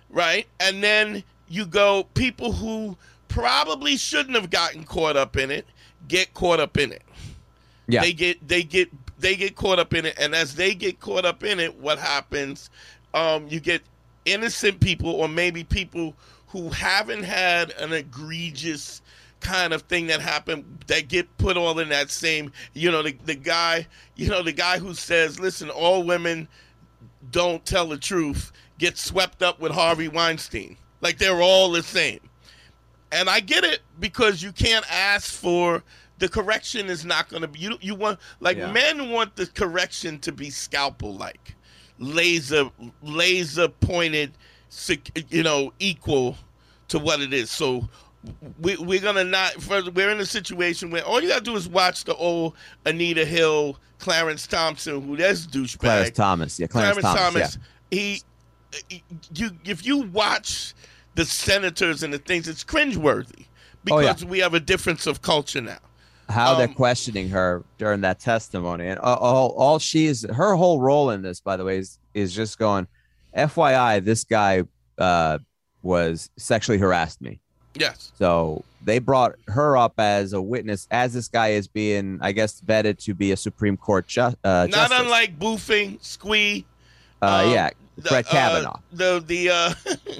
[0.10, 0.48] right?
[0.60, 5.68] And then you go people who probably shouldn't have gotten caught up in it
[6.08, 7.04] get caught up in it.
[7.88, 8.90] Yeah, they get they get
[9.20, 12.00] they get caught up in it, and as they get caught up in it, what
[12.00, 12.70] happens?
[13.14, 13.82] Um, you get
[14.26, 16.14] innocent people, or maybe people
[16.48, 19.02] who haven't had an egregious
[19.40, 23.16] kind of thing that happened that get put all in that same you know the,
[23.26, 26.48] the guy you know the guy who says listen all women
[27.32, 32.20] don't tell the truth get swept up with harvey weinstein like they're all the same
[33.12, 35.84] and I get it because you can't ask for
[36.20, 37.78] the correction is not going to be you.
[37.82, 38.72] You want like Yeah.
[38.72, 41.56] men want the correction to be scalpel like,
[42.00, 42.70] laser
[43.02, 44.32] laser pointed,
[45.30, 46.36] you know, equal
[46.90, 47.52] to what it is.
[47.52, 47.88] So.
[48.60, 49.56] We, we're gonna not.
[49.68, 53.78] We're in a situation where all you gotta do is watch the old Anita Hill,
[54.00, 55.80] Clarence Thompson, who that's douchebag.
[55.80, 56.60] Clarence Thomas.
[56.60, 57.58] Yeah, Clarence, Thomas.
[57.90, 57.98] yeah.
[57.98, 58.22] He,
[59.34, 60.74] you, if you watch
[61.18, 63.46] the senators and the things, it's cringeworthy
[63.90, 64.14] Oh, yeah.
[64.14, 65.80] because we have a difference of culture now.
[66.30, 70.80] how they're Um, questioning her during that testimony, and all, all, she is, her whole
[70.82, 72.86] role in this, by the way, is is just going,
[73.36, 74.64] FYI, this guy
[74.98, 75.38] uh,
[75.84, 77.40] was sexually harassed me.
[77.76, 82.32] Yes, So they brought her up as a witness, as this guy is being, I
[82.32, 85.00] guess, vetted to be a Supreme Court ju- uh, not justice.
[85.00, 86.66] unlike boofing, squee.
[87.22, 87.70] uh, um, yeah,
[88.10, 89.74] Brett uh, Kavanaugh, the the uh,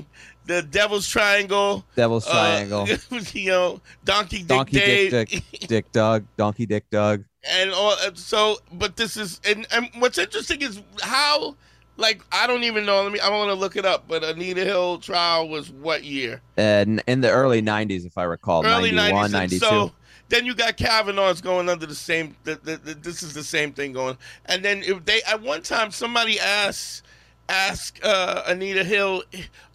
[0.48, 1.86] the Devil's Triangle.
[1.96, 2.88] Devil's uh, Triangle,
[3.34, 5.12] you know, Donkey Dick Donkey Dave.
[5.12, 7.24] Dick, Dick, Dick Doug, Donkey Dick Doug.
[7.50, 11.56] and all uh, so but this is and, and what's interesting is how
[11.96, 14.64] like i don't even know let me i want to look it up but anita
[14.66, 19.30] hill trial was what year And in the early 90s, if I recall, early 91,
[19.30, 19.58] 90s 92.
[19.60, 19.92] so
[20.30, 23.72] then you got kavanaugh's going under the same the, the, the, this is the same
[23.72, 27.04] thing going and then if they at one time somebody asked
[27.50, 29.24] ask uh, anita hill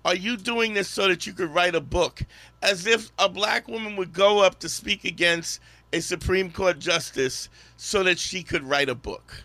[0.04, 2.22] are you doing this so that you could write a book
[2.62, 5.60] as if a black woman would go up to speak against
[5.92, 9.44] a supreme court justice so that she could write a book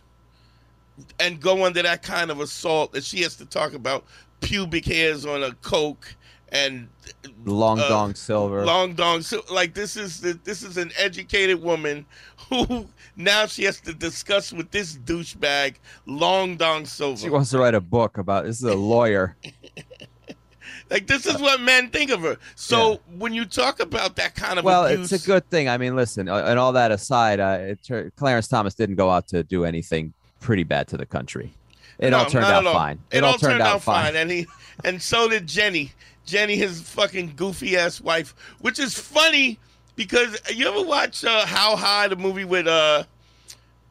[1.19, 4.05] and go under that kind of assault that she has to talk about
[4.41, 6.15] pubic hairs on a coke
[6.49, 6.87] and
[7.43, 8.65] Long uh, Dong Silver.
[8.65, 12.05] long dong so like this is the, this is an educated woman
[12.49, 17.59] who now she has to discuss with this douchebag long dong silver she wants to
[17.59, 19.35] write a book about this is a lawyer.
[20.89, 24.59] like this is what men think of her so when you talk about that kind
[24.59, 25.69] of well, abuse, it's a good thing.
[25.69, 29.27] I mean, listen, uh, and all that aside, uh, it, Clarence Thomas didn't go out
[29.29, 31.53] to do anything pretty bad to the country.
[31.99, 32.73] It all turned out all.
[32.73, 32.99] fine.
[33.11, 34.15] It, all turned, out fine.
[34.15, 34.47] and he
[34.83, 35.91] and so did Ginni.
[36.27, 39.57] Ginni, his fucking goofy ass wife, which is funny
[39.95, 43.03] because you ever watch uh, How High, the movie with uh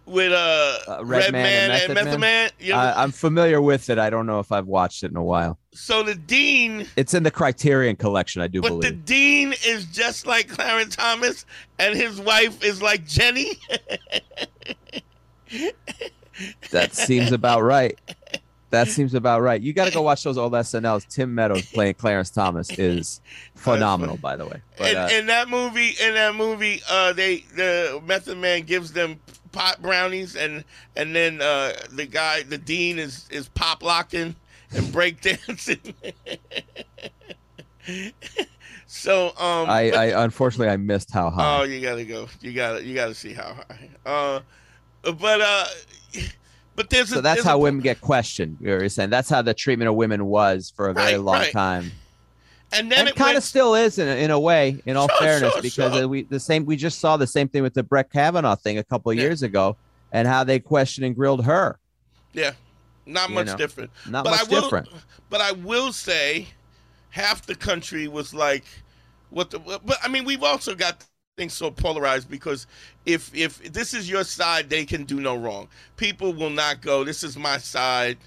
[0.06, 2.50] with uh, Uh, Redman and Method Method Man?
[2.58, 3.98] You ever- I, I'm familiar with it.
[3.98, 5.58] I don't know if I've watched it in a while.
[5.72, 8.80] so the dean, It's in the Criterion collection, I do believe.
[8.82, 11.44] but the dean is just like Clarence Thomas,
[11.78, 13.58] and his wife is like Ginni.
[16.70, 17.98] That seems about right.
[18.70, 19.58] That seems about right.
[19.60, 21.06] You got to go watch those old SNLs.
[21.08, 23.22] Tim Meadows playing Clarence Thomas is
[23.54, 24.60] phenomenal, by the way.
[24.76, 28.92] But, in, uh, in that movie, in that movie, uh, they the Method Man gives
[28.92, 29.18] them
[29.56, 30.62] pot brownies, and
[30.96, 34.36] and then uh, the guy, the dean, is is pop locking
[34.74, 35.80] and break dancing.
[38.86, 41.60] so um, I, but- I unfortunately I missed how high.
[41.60, 42.28] oh, you gotta go.
[42.40, 43.88] You gotta you gotta see how high.
[44.04, 44.40] Uh,
[45.02, 45.64] but uh,
[46.74, 48.58] but there's so a, that's there's how a- women get questioned.
[48.60, 51.52] You're saying that's how the treatment of women was for a very Right, long right.
[51.52, 51.92] time,
[52.72, 54.82] and then and it kind went, of still is in a, in a way.
[54.86, 56.08] In all Sure, fairness, sure, because sure.
[56.08, 58.84] we the same we just saw the same thing with the Brett Kavanaugh thing a
[58.84, 59.24] couple of Yeah.
[59.24, 59.76] years ago,
[60.12, 61.78] and how they questioned and grilled her.
[62.32, 62.52] yeah,
[63.06, 63.90] not You much know, different.
[64.08, 64.88] Not but much I will, different.
[65.30, 66.48] But I will say,
[67.10, 68.64] half the country was like,
[69.30, 71.04] "What the?" But I mean, we've also got
[71.36, 72.66] things so polarized because
[73.04, 75.68] if if this is your side, they can do no wrong.
[75.96, 77.04] People will not go.
[77.04, 78.18] This is my side.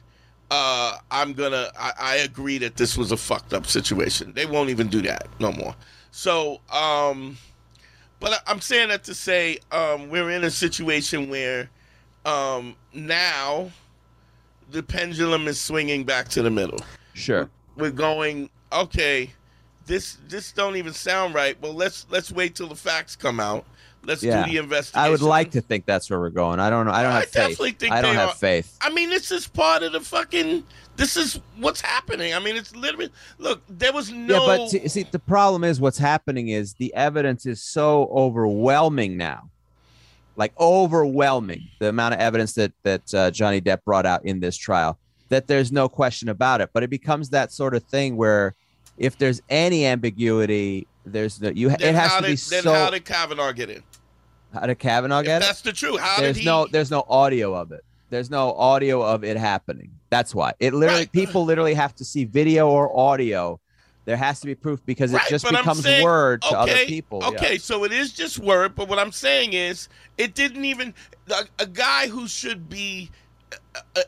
[0.52, 1.70] Uh, I'm gonna.
[1.78, 4.34] I, I agree that this was a fucked up situation.
[4.34, 5.76] They won't even do that no more.
[6.12, 7.38] So, um,
[8.20, 11.70] but I- I'm saying that to say um, we're in a situation where
[12.26, 13.70] um, now
[14.72, 16.80] the pendulum is swinging back to the middle.
[17.14, 17.50] Sure.
[17.78, 19.32] We're going okay.
[19.86, 21.60] This this don't even sound right.
[21.62, 23.66] Well, let's let's wait till the facts come out.
[24.04, 24.46] Let's Yeah.
[24.46, 25.06] do the investigation.
[25.06, 26.60] I would like to think that's where we're going.
[26.60, 26.92] I don't know.
[26.92, 27.58] I don't I have faith.
[27.58, 28.36] think I don't have are.
[28.36, 28.78] faith.
[28.82, 30.64] I mean, this is part of the fucking.
[30.96, 32.34] This is what's happening.
[32.34, 33.10] I mean, it's literally.
[33.38, 34.42] Look, there was no.
[34.46, 39.16] Yeah, but see, see, the problem is what's happening is the evidence is so overwhelming
[39.18, 39.50] now,
[40.36, 44.58] like overwhelming the amount of evidence that that uh, Johnny Depp brought out in this
[44.58, 44.98] trial
[45.30, 46.70] that there's no question about it.
[46.74, 48.56] But it becomes that sort of thing where
[48.98, 51.70] if there's any ambiguity, there's no you.
[51.70, 52.74] then it has to did, be then so.
[52.74, 53.84] how did Kavanaugh get in?
[54.54, 55.46] how did Kavanaugh If get it?
[55.46, 56.00] that's the truth.
[56.00, 56.46] How there's did he?
[56.46, 60.74] no there's no audio of it there's no audio of it happening that's why it
[60.74, 61.12] literally Right.
[61.12, 63.60] people literally have to see video or audio
[64.06, 66.86] there has to be proof because Right, it just becomes saying- word to okay, other
[66.86, 67.28] people yeah.
[67.28, 70.96] Okay, so it is just word, but what I'm saying is, it didn't even
[71.30, 73.12] a, a guy who should be
[73.76, 74.02] uh, uh,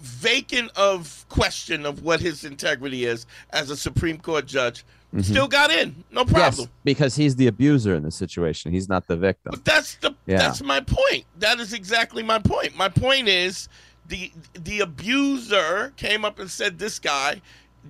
[0.00, 5.22] vacant of question of what his integrity is as a Supreme Court judge Mm-hmm.
[5.22, 6.68] still got in, no Yes, problem.
[6.84, 8.72] because he's the abuser in the situation.
[8.72, 9.52] He's not the victim.
[9.52, 10.36] But that's the Yeah.
[10.36, 11.24] that's my point.
[11.38, 12.76] That is exactly my point.
[12.76, 13.70] My point is
[14.06, 17.40] the the abuser came up and said this guy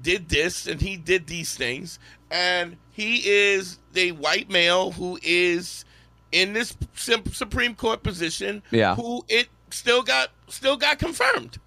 [0.01, 1.99] did this and he did these things
[2.31, 5.85] and he is the white male who is
[6.31, 8.95] in this Supreme Court position Yeah.
[8.95, 11.59] who it still got still got confirmed.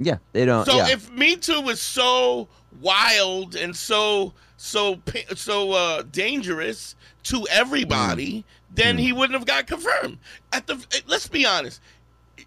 [0.00, 0.66] Yeah, they don't.
[0.66, 0.88] So yeah.
[0.88, 2.48] if Me Too was so
[2.84, 5.00] wild and so so
[5.34, 6.94] so uh, dangerous
[7.24, 8.76] to everybody, Mm.
[8.76, 10.18] then he wouldn't have got confirmed.
[10.52, 11.80] At the eh, let's be honest,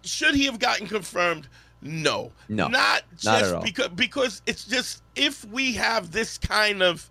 [0.02, 1.48] should he have gotten confirmed?
[1.80, 3.62] No, No, not not just at all.
[3.62, 7.08] because because it's just if we have this kind of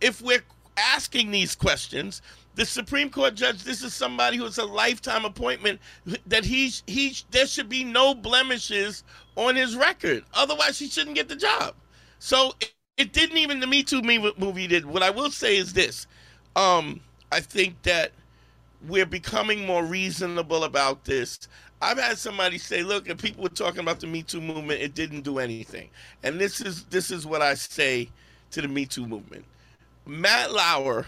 [0.00, 0.44] if we're
[0.76, 2.22] asking these questions.
[2.54, 5.78] The Supreme Court judge, this is somebody who's a lifetime appointment.
[6.26, 9.04] That he he there should be no blemishes
[9.36, 10.24] on his record.
[10.32, 11.74] Otherwise, he shouldn't get the job.
[12.18, 14.86] So it, it didn't even the Me Too movie did.
[14.86, 16.06] What I will say is this:
[16.54, 17.00] um,
[17.32, 18.12] I think that
[18.86, 21.38] we're becoming more reasonable about this.
[21.80, 24.94] I've had somebody say, "Look, if people were talking about the Me Too movement, it
[24.94, 25.90] didn't do anything."
[26.22, 28.08] And this is this is what I say
[28.52, 29.44] to the Me Too movement.
[30.06, 31.06] Matt Lauer,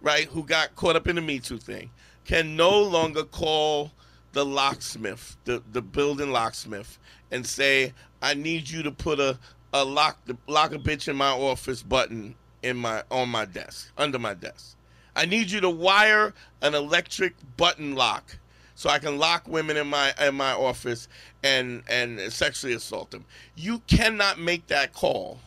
[0.00, 1.90] right, who got caught up in the Me Too thing,
[2.24, 3.92] can no longer call
[4.32, 6.98] the locksmith, the, the building locksmith,
[7.30, 9.38] and say, I need you to put a,
[9.82, 13.90] a lock the lock a bitch in my office button in my on my desk,
[13.96, 14.76] under my desk.
[15.14, 18.38] I need you to wire an electric button lock
[18.74, 21.08] so I can lock women in my in my office
[21.42, 23.24] and and sexually assault them.
[23.56, 25.40] You cannot make that call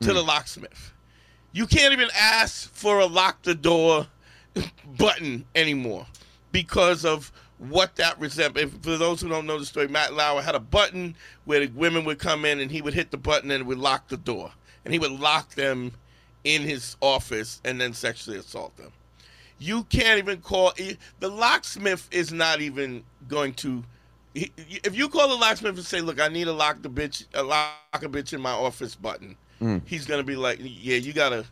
[0.00, 0.26] to the mm.
[0.26, 0.92] locksmith.
[1.52, 4.06] You can't even ask for a lock the door
[4.98, 6.06] button anymore
[6.52, 8.56] because of what that resent.
[8.56, 11.68] If, for those who don't know the story, Matt Lauer had a button where the
[11.68, 14.16] women would come in and he would hit the button and it would lock the
[14.16, 14.52] door.
[14.84, 15.92] And he would lock them
[16.44, 18.92] in his office and then sexually assault them.
[19.58, 20.72] You can't even call
[21.18, 23.82] the locksmith is not even going to.
[24.34, 27.42] If you call the locksmith and say, "Look, I need to lock the bitch, a
[27.42, 29.80] lock a bitch in my office button," mm.
[29.86, 31.46] he's gonna be like, "Yeah, you gotta,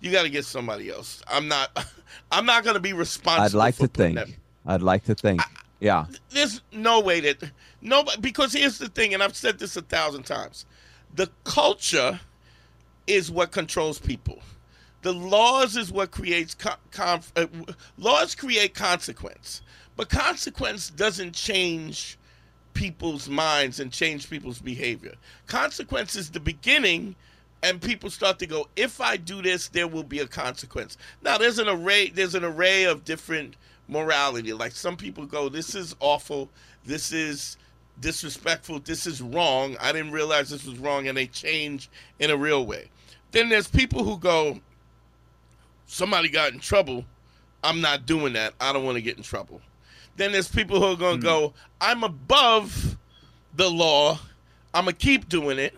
[0.00, 1.22] you gotta get somebody else.
[1.28, 1.70] I'm not,
[2.32, 4.16] I'm not gonna be responsible." I'd like to think.
[4.16, 4.28] that-
[4.66, 5.40] I'd like to think.
[5.78, 6.06] Yeah.
[6.30, 7.50] there's no way that
[7.82, 10.64] no because here's the thing and i've said this a thousand times.
[11.14, 12.18] The culture
[13.06, 14.40] is what controls people.
[15.02, 17.46] The laws is what creates con- uh,
[17.98, 19.62] laws create consequence.
[19.96, 22.18] But consequence doesn't change
[22.74, 25.14] people's minds and change people's behavior.
[25.46, 27.14] Consequence is the beginning
[27.62, 30.96] and people start to go if i do this there will be a consequence.
[31.22, 33.56] Now there's an array there's an array of different
[33.88, 34.52] morality.
[34.52, 36.48] Like some people go this is awful.
[36.84, 37.56] This is
[38.00, 38.80] disrespectful.
[38.80, 39.76] This is wrong.
[39.80, 42.90] I didn't realize this was wrong and they change in a real way.
[43.32, 44.60] Then there's people who go
[45.86, 47.04] somebody got in trouble.
[47.62, 48.54] I'm not doing that.
[48.60, 49.60] I don't want to get in trouble.
[50.16, 51.50] Then there's people who are going to hmm.
[51.50, 52.96] go i'm above
[53.54, 54.18] the law.
[54.74, 55.74] I'm going to keep doing it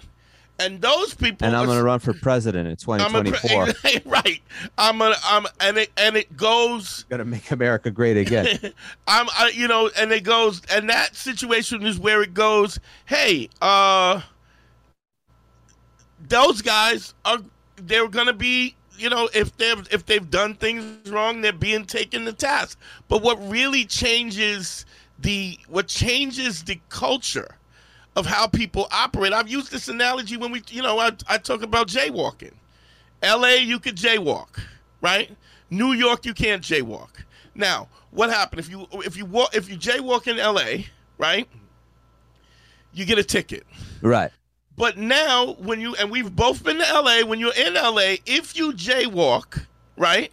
[0.58, 4.02] and those people And I'm going to run for president in I'm a pre- 2024.
[4.10, 4.42] right
[4.76, 8.58] i'm a i'm and it and it goes going to make America great again.
[9.06, 12.78] I'm, I, you know, and it goes, and that situation is where it goes.
[13.06, 14.20] Hey, uh,
[16.28, 17.38] those guys are
[17.76, 22.24] they're gonna be, you know, if they've if they've done things wrong, they're being taken
[22.26, 22.78] to task.
[23.08, 24.84] But what really changes
[25.18, 27.57] the what changes the culture
[28.18, 29.32] of how people operate?
[29.32, 32.52] I've used this analogy when we, you know, I, I talk about jaywalking.
[33.22, 33.58] L.A.
[33.58, 34.60] you could jaywalk,
[35.00, 35.30] right?
[35.70, 37.10] New York you can't jaywalk.
[37.54, 40.86] Now, what happened if you if you walk if you jaywalk in L.A.
[41.16, 41.48] right?
[42.92, 43.64] You get a ticket.
[44.02, 44.32] right.
[44.76, 48.56] But now, when you and we've both been to LA, when you're in LA, if
[48.56, 50.32] you jaywalk, right,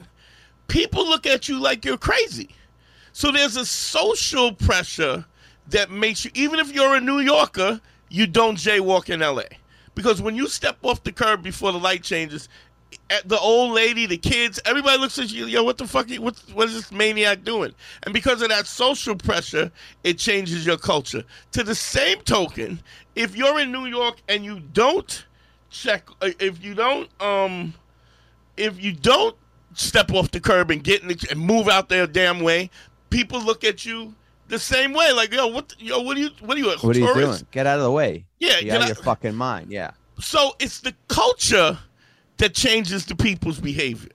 [0.68, 2.50] people look at you like you're crazy.
[3.12, 5.26] So there's a social pressure
[5.70, 9.44] that makes you, even if you're a New Yorker, you don't jaywalk in LA.
[9.96, 12.50] Because when you step off the curb before the light changes,
[13.10, 16.38] eh, the old lady, the kids, everybody looks at you, yo, what the fuck, what,
[16.54, 17.74] what is this maniac doing?
[18.04, 19.72] And because of that social pressure,
[20.04, 21.24] it changes your culture.
[21.54, 22.82] To the same token,
[23.16, 25.26] if you're in New York and you don't
[25.70, 27.74] check, uh, if you don't, um,
[28.58, 29.36] if you don't
[29.74, 32.70] step off the curb and get in the, and move out their damn way,
[33.10, 34.14] people look at you
[34.48, 35.12] the same way.
[35.12, 37.40] Like, yo, what, the- yo, what are you, what are you, What are you tourist?
[37.40, 37.48] doing?
[37.52, 38.26] Get out of the way.
[38.40, 39.72] Yeah, get out of your fucking mind.
[39.72, 39.92] Yeah.
[40.20, 41.78] So it's the culture
[42.38, 44.12] that changes the people's behavior.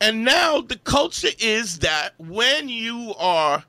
[0.00, 3.64] And now the culture is that when you are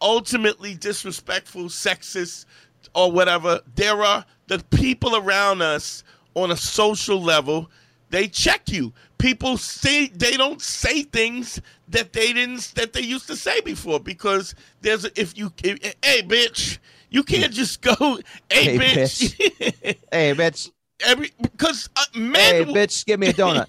[0.00, 2.46] ultimately disrespectful, sexist,
[2.94, 6.02] or whatever, there are the people around us
[6.34, 7.70] on a social level,
[8.10, 8.92] they check you.
[9.18, 13.98] People say they don't say things that they didn't that they used to say before
[14.00, 16.78] because there's if you if, hey bitch,
[17.10, 17.94] you can't just go
[18.50, 19.96] hey, Hey, bitch.
[20.12, 20.70] Hey, bitch.
[21.04, 23.66] Every because uh, men Hey, will- bitch, give me a donut.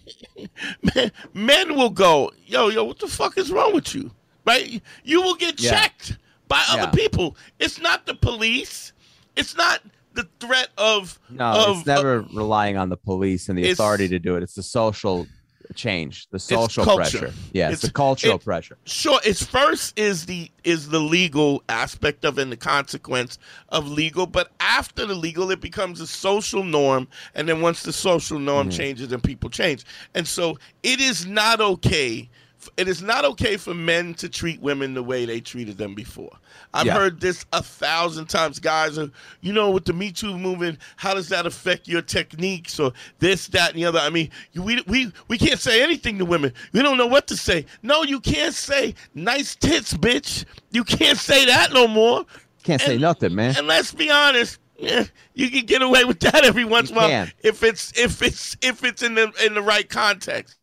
[0.96, 4.12] men, men will go, yo, yo, what the fuck is wrong with you?
[4.46, 4.82] Right?
[5.04, 5.72] You will get Yeah.
[5.82, 6.18] checked
[6.48, 6.84] by Yeah.
[6.84, 7.36] other people.
[7.60, 8.94] It's not the police.
[9.36, 9.82] It's not
[10.18, 14.20] the threat of No, of, it's never relying on the police and the authority to
[14.20, 14.43] do it.
[14.43, 15.28] It's the social
[15.76, 17.34] change, the social pressure.
[17.53, 18.78] Yeah, it's, It's- the cultural it- pressure.
[18.86, 23.38] sure it's first is the is the legal aspect of and the consequence
[23.70, 27.93] of legal but after the legal it becomes a social norm and then once the
[27.93, 28.78] social norm mm-hmm.
[28.78, 32.30] changes then people change and so it is not okay
[32.78, 36.36] it is not okay for men to treat women the way they treated them before.
[36.74, 36.93] I've Yeah.
[36.93, 38.59] heard this a thousand times.
[38.59, 39.09] Guys are,
[39.41, 43.47] you know, with the Me Too movement, how does that affect your techniques or this,
[43.47, 43.99] that, and the other?
[43.99, 46.53] I mean, we we we can't say anything to women.
[46.74, 47.65] We don't know what to say.
[47.84, 50.45] No, you can't say nice tits, bitch.
[50.72, 52.26] You can't say that no more.
[52.63, 53.55] Can't say nothing, man.
[53.57, 56.99] And let's be honest, yeah, you can get away with that every once in a
[56.99, 57.09] while
[57.43, 60.57] if it's if it's if it's in the in the right context.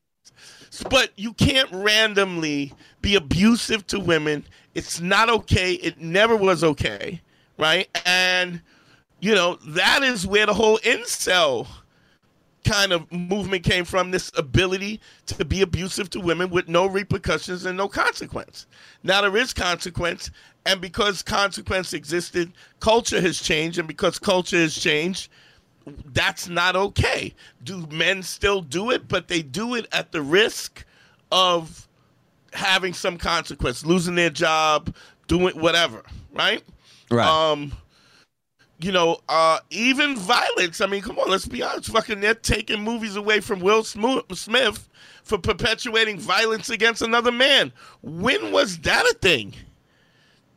[0.83, 4.45] But you can't randomly be abusive to women.
[4.75, 5.75] It's not okay.
[5.75, 7.21] It never was okay,
[7.59, 7.89] right?
[8.05, 8.61] And
[9.21, 11.67] you know that is where the whole incel
[12.65, 17.67] kind of movement came from this ability to be abusive to women with no repercussions
[17.67, 18.67] and no consequence.
[19.03, 20.31] Now there is consequence,
[20.67, 25.29] and because consequence existed, culture has changed, and because culture has changed,
[26.13, 27.35] that's not okay.
[27.63, 30.85] Do men still do it, but they do it at the risk
[31.31, 31.89] of
[32.53, 34.95] having some consequence, losing their job,
[35.27, 36.63] doing whatever, right?
[37.11, 37.27] Right.
[37.27, 37.73] Um,
[38.81, 40.81] you know, uh, even violence.
[40.81, 41.91] I mean, come on, let's be honest.
[41.91, 44.89] Fucking, they're taking movies away from Will Smith
[45.23, 47.73] for perpetuating violence against another man.
[48.03, 49.55] When was that a thing?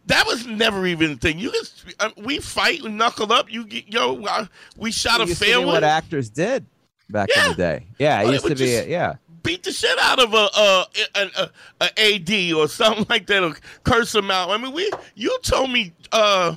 [0.08, 1.38] That was never even a thing.
[1.40, 3.52] You just uh, we fight, we knuckle up.
[3.52, 4.46] You get yo, uh,
[4.78, 6.66] we shot It a fair one, what actors did
[7.10, 7.44] back Yeah.
[7.44, 7.88] in the day.
[8.00, 8.56] Yeah, it used to be.
[8.56, 9.16] just- yeah.
[9.44, 10.86] beat the shit out of a a,
[11.16, 11.52] a, a,
[11.82, 14.50] a AD or something like that, or curse them out.
[14.50, 16.56] I mean, we you told me uh,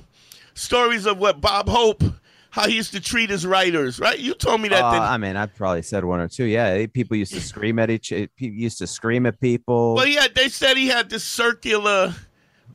[0.55, 2.03] stories of what Bob Hope,
[2.51, 4.19] how he used to treat his writers, right?
[4.19, 4.83] You told me that.
[4.83, 6.45] Uh, I mean, I've probably said one or two.
[6.45, 8.11] Yeah, people used to scream at each.
[8.11, 9.95] People used to scream at people.
[9.95, 12.15] well, yeah, they said he had this circular.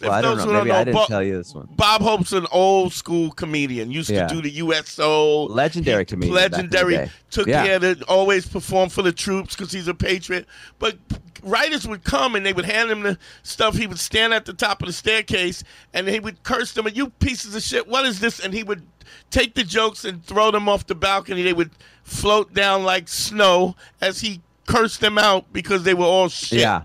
[0.01, 0.45] Well, I don't know.
[0.51, 1.67] Maybe I didn't Bob, tell you this one.
[1.71, 3.91] Bob Hope's an old school comedian.
[3.91, 4.27] Used Yeah.
[4.27, 5.43] to do the USO.
[5.45, 7.11] Legendary He- comedian back in the Legendary.
[7.29, 7.65] Took Yeah.
[7.65, 10.47] care to always perform for the troops because he's a patriot.
[10.79, 10.97] But
[11.43, 13.75] writers would come and they would hand him the stuff.
[13.77, 16.87] He would stand at the top of the staircase and he would curse them.
[16.87, 17.87] And You pieces of shit!
[17.87, 18.39] What is this?
[18.39, 18.83] And he would
[19.31, 21.43] take the jokes and throw them off the balcony.
[21.43, 21.71] They would
[22.03, 26.59] float down like snow as he cursed them out because they were all shit.
[26.59, 26.81] Yeah,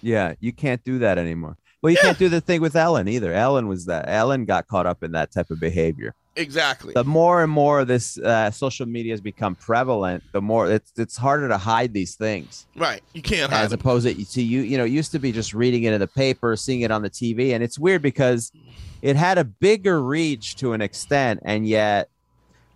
[0.00, 0.34] yeah.
[0.40, 1.56] You can't do that anymore.
[1.84, 2.06] Well, you Yeah.
[2.06, 3.34] can't do the thing with Ellen either.
[3.34, 4.06] Ellen was that.
[4.08, 6.14] Ellen got caught up in that type of behavior.
[6.34, 6.94] exactly.
[6.94, 11.16] The more and more this uh, social media has become prevalent, the more it's it's
[11.18, 12.66] harder to hide these things.
[12.74, 13.02] right.
[13.12, 13.80] You can't hide as them.
[13.80, 16.56] opposed to, you you know it used to be just reading it in the paper
[16.56, 18.50] seeing it on the tv and it's weird because
[19.02, 22.08] it had a bigger reach to an extent and yet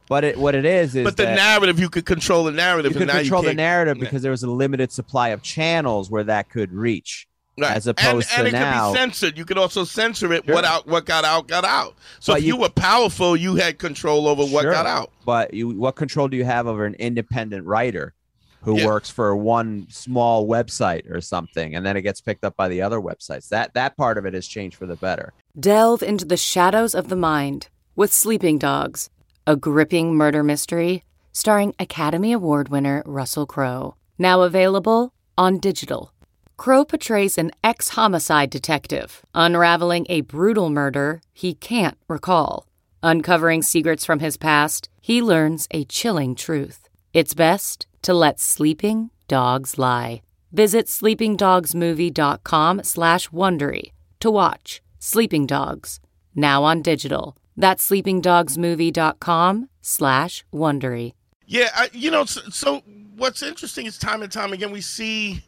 [0.08, 2.92] but it what it is is But the narrative, you could control the narrative.
[2.92, 6.48] you could control the narrative because there was a limited supply of channels where that
[6.50, 7.26] could reach
[7.58, 7.76] Right.
[7.76, 9.38] as opposed and, and to it now- could be censored.
[9.38, 10.44] You could also censor it.
[10.46, 10.54] Sure.
[10.54, 10.86] What out?
[10.86, 11.48] What got out?
[11.48, 11.96] Got out.
[12.20, 14.72] So But if you, you- were powerful, you had control over what Sure.
[14.72, 15.10] got out.
[15.26, 18.14] but you what control do you have over an independent writer
[18.62, 18.86] who Yeah.
[18.86, 22.82] works for one small website or something and then it gets picked up by the
[22.82, 26.36] other websites that that part of it has changed for the better Delve into the
[26.36, 29.10] shadows of the mind with Sleeping Dogs,
[29.46, 33.94] a gripping murder mystery starring Academy Award winner Russell Crowe.
[34.18, 36.12] Now available on digital.
[36.58, 42.66] Crowe portrays an ex homicide detective unraveling a brutal murder he can't recall.
[43.02, 46.88] Uncovering secrets from his past, he learns a chilling truth.
[47.14, 50.20] It's best to let sleeping dogs lie.
[50.50, 56.00] Visit sleepingdogsmovie.com slash Wondery to watch Sleeping Dogs,
[56.34, 57.36] now on digital.
[57.56, 61.12] That's sleepingdogsmovie.com slash Wondery.
[61.46, 62.24] Yeah, I, you know.
[62.24, 62.82] So, so
[63.16, 65.42] what's interesting is time and time again we see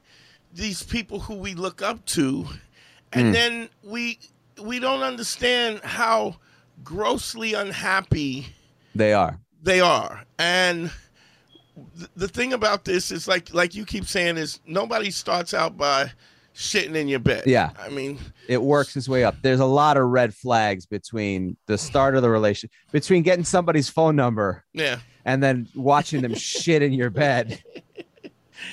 [0.53, 2.47] these people who we look up to,
[3.13, 3.33] and Hmm.
[3.33, 4.19] then we
[4.61, 6.37] we don't understand how
[6.85, 8.47] grossly unhappy
[8.95, 10.91] they are they are and
[11.97, 15.77] th- the thing about this is like like you keep saying is nobody starts out
[15.77, 16.11] by
[16.55, 17.71] shitting in your bed Yeah.
[17.79, 19.37] i mean it works its way up.
[19.43, 23.89] There's a lot of red flags between the start of the relation, between getting somebody's
[23.89, 27.63] phone number yeah and then watching them shit in your bed.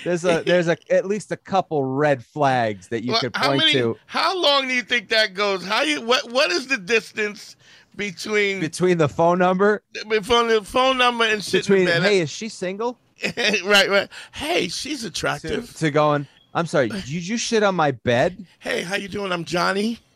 [0.03, 3.59] There's a there's a at least a couple red flags that you Well, could point
[3.59, 3.73] many?
[3.73, 5.65] to How long do you think that goes?
[5.65, 6.01] How you?
[6.01, 6.31] What?
[6.31, 7.55] What is the distance
[7.95, 12.47] between between the phone number between the phone number and shit between hey is she
[12.47, 12.99] single
[13.65, 14.07] right, right.
[14.31, 15.73] Hey, she's attractive.
[15.77, 19.31] to going I'm sorry did you shit on my bed Hey, how you doing?
[19.31, 19.99] I'm Johnny.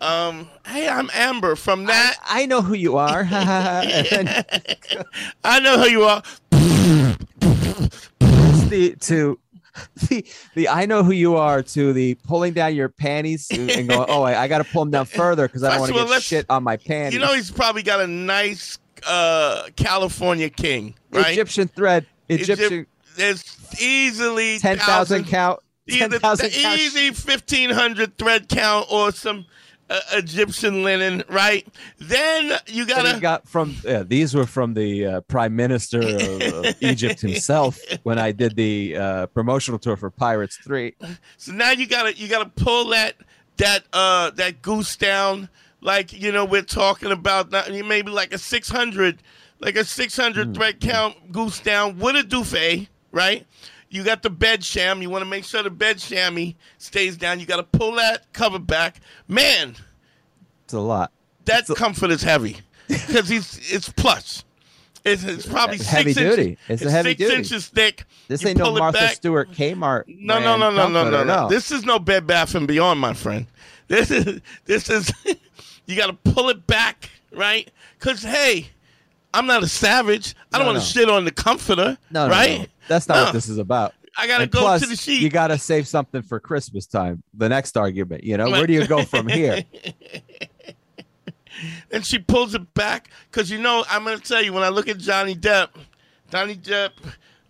[0.00, 2.16] Um, hey, I'm Amber from that.
[2.24, 3.26] I, I know who you are
[5.44, 6.22] I know who you are.
[8.68, 9.38] The to
[10.08, 14.06] the the I know who you are to the pulling down your panties and going
[14.08, 16.22] oh I, I got to pull them down further because I don't want to get
[16.22, 17.14] shit on my panties.
[17.14, 21.32] You know he's probably got a nice uh California king, right?
[21.32, 26.78] Egyptian thread Egyptian Egypt- There's easily ten thousand count ten Either the count.
[26.80, 29.46] easy fifteen hundred thread count or some
[29.88, 31.66] uh, Egyptian linen, right?
[31.98, 36.74] Then you gotta got from yeah, these were from the uh, prime minister of, of
[36.82, 40.94] Egypt himself when I did the uh, promotional tour for Pirates Three.
[41.36, 43.16] So now you gotta you gotta pull that
[43.58, 45.48] that uh that goose down,
[45.80, 49.22] like you know we're talking about that maybe like a six hundred,
[49.60, 52.00] like a six hundred thread count goose down.
[52.00, 53.46] It do for right?
[53.88, 55.00] You got the bed sham.
[55.02, 57.40] You want to make sure the bed chamois stays down.
[57.40, 59.00] You got to pull that cover back.
[59.28, 59.76] Man,
[60.64, 61.12] It's a lot.
[61.44, 62.58] that It's a- comfort is heavy
[62.88, 64.42] because he's it's plush.
[65.04, 66.58] It's, it's probably It's six heavy inches, duty.
[66.68, 67.34] It's a heavy six duty.
[67.36, 68.04] inches thick.
[68.26, 69.14] This You ain't no Martha back.
[69.14, 70.02] Stewart Kmart.
[70.08, 71.48] No, no, no, no, no, no, no.
[71.48, 73.46] This is no Bed Bath and Beyond, my friend.
[73.86, 75.12] This is this is
[75.86, 77.70] you got to pull it back, right?
[77.96, 78.70] Because hey,
[79.36, 80.34] I'm not a savage.
[80.52, 81.02] I don't No, want to no.
[81.02, 82.68] shit on the comforter, no, no, right?
[82.88, 83.24] That's not No.
[83.24, 83.94] what this is about.
[84.18, 85.20] I gotta And go plus, to the sheet.
[85.20, 87.22] You got to save something for Christmas time.
[87.34, 89.62] The next argument, you know, where do you go from here?
[91.90, 94.88] and she pulls it back because you know I'm gonna tell you when I look
[94.88, 95.68] at Johnny Depp,
[96.30, 96.90] Johnny Depp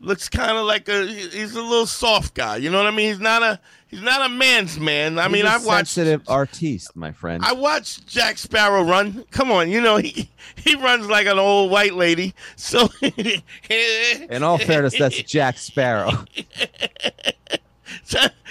[0.07, 2.57] looks kind of like a he's a little soft guy.
[2.57, 3.09] You know what I mean?
[3.09, 5.19] He's not a he's not a man's man.
[5.19, 7.45] I mean, He's a I've watched sensitive artiste, my friend.
[7.45, 9.25] I watched Jack Sparrow run.
[9.31, 12.35] Come on, you know he he runs like an old white lady.
[12.55, 16.13] So In all fairness, that's Jack Sparrow.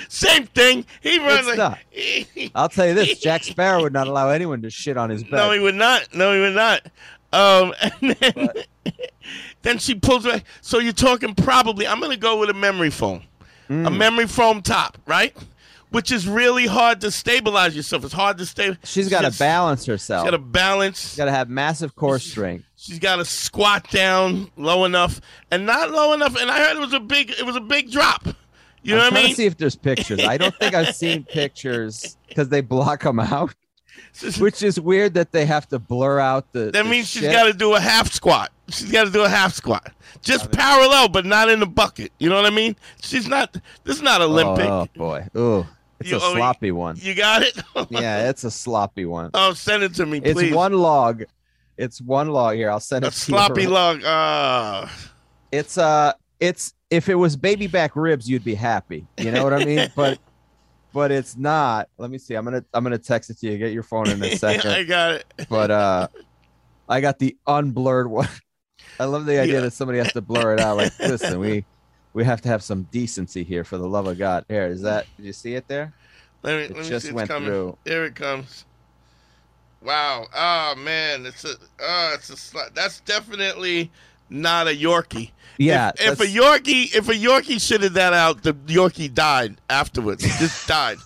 [0.09, 0.85] same thing.
[1.01, 1.79] He runs It's like not.
[2.53, 5.31] I'll tell you this: Jack Sparrow would not allow anyone to shit on his bed.
[5.31, 6.13] No, he would not.
[6.13, 6.81] No, he would not.
[7.35, 8.49] Um, and then,
[9.61, 10.43] then she pulls back.
[10.61, 11.87] So you're talking probably.
[11.87, 13.23] I'm gonna go with a memory foam,
[13.69, 13.97] a Mm.
[13.97, 15.35] memory foam top, right?
[15.91, 18.03] Which is really hard to stabilize yourself.
[18.03, 18.77] It's hard to stay.
[18.83, 20.25] She's got to She's- balance She's herself.
[20.25, 20.99] got to balance.
[20.99, 22.65] She's got to have massive core strength.
[22.75, 25.21] She's got to squat down low enough
[25.51, 26.35] and not low enough.
[26.39, 27.29] And I heard it was a big.
[27.31, 28.27] It was a big drop.
[28.83, 29.29] You know I'm what I mean?
[29.31, 30.19] to see if there's pictures.
[30.23, 33.55] I don't think I've seen pictures because they block them out,
[34.39, 36.65] which is weird that they have to blur out the.
[36.71, 38.51] That the means she's got to do a half squat.
[38.69, 39.91] She's got to do a half squat,
[40.21, 42.11] just parallel, but not in the bucket.
[42.17, 42.75] You know what I mean?
[43.01, 43.53] She's not.
[43.83, 44.65] This is not Olympic.
[44.65, 45.67] Oh, oh, boy, ooh,
[45.99, 46.95] it's You- a oh, sloppy one.
[46.99, 47.57] You got it?
[47.91, 49.29] Yeah, it's a sloppy one.
[49.33, 51.23] oh, send it to me, It's one log.
[51.77, 52.71] It's one log here.
[52.71, 53.69] I'll send it a to sloppy you.
[53.79, 54.03] log.
[54.03, 54.87] Uh,
[55.51, 59.05] It's uh, it's if it was baby back ribs, you'd be happy.
[59.17, 59.91] You know what I mean?
[59.95, 60.17] but
[60.95, 61.89] but it's not.
[61.97, 62.35] Let me see.
[62.35, 63.57] I'm gonna I'm gonna text it to you.
[63.57, 64.71] Get your phone in a second.
[64.71, 65.25] I got it.
[65.49, 66.07] but uh
[66.87, 68.29] I got the unblurred one.
[68.99, 69.59] I love the idea Yeah.
[69.61, 70.77] that somebody has to blur it out.
[70.77, 71.65] Like, listen, we
[72.13, 74.45] we have to have some decency here for the love of God.
[74.47, 75.93] Here, is that did you see it there?
[76.43, 77.11] Let me, It let me just see.
[77.11, 77.49] Went coming.
[77.49, 77.77] through.
[77.83, 78.63] Here it comes.
[79.83, 80.27] Wow.
[80.33, 81.55] Oh man, it's a.
[81.79, 82.57] Uh, it's a.
[82.73, 83.91] That's definitely
[84.29, 85.31] not a Yorkie.
[85.57, 85.91] Yeah.
[85.99, 90.23] If, if a Yorkie, if a Yorkie shitted that out, the Yorkie died afterwards.
[90.23, 90.97] It just died.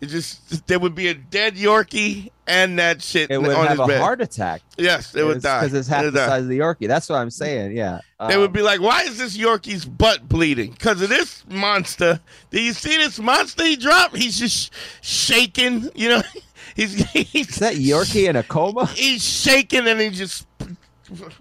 [0.00, 3.78] It just there would be a dead Yorkie and that shit it would on have
[3.78, 4.00] his a bed.
[4.00, 4.62] heart attack.
[4.78, 6.88] yes, it would die Because it's half It the size of the Yorkie.
[6.88, 7.76] That's what I'm saying.
[7.76, 8.00] Yeah.
[8.26, 10.70] They would Um, be like, "Why is this Yorkie's butt bleeding?
[10.70, 12.20] Because of this monster.
[12.50, 14.16] Do you see this monster he dropped?
[14.16, 15.90] He's just shaking.
[15.94, 16.22] You know,
[16.74, 18.86] he's he's Is that Yorkie in a coma?
[18.86, 20.46] He's shaking and he just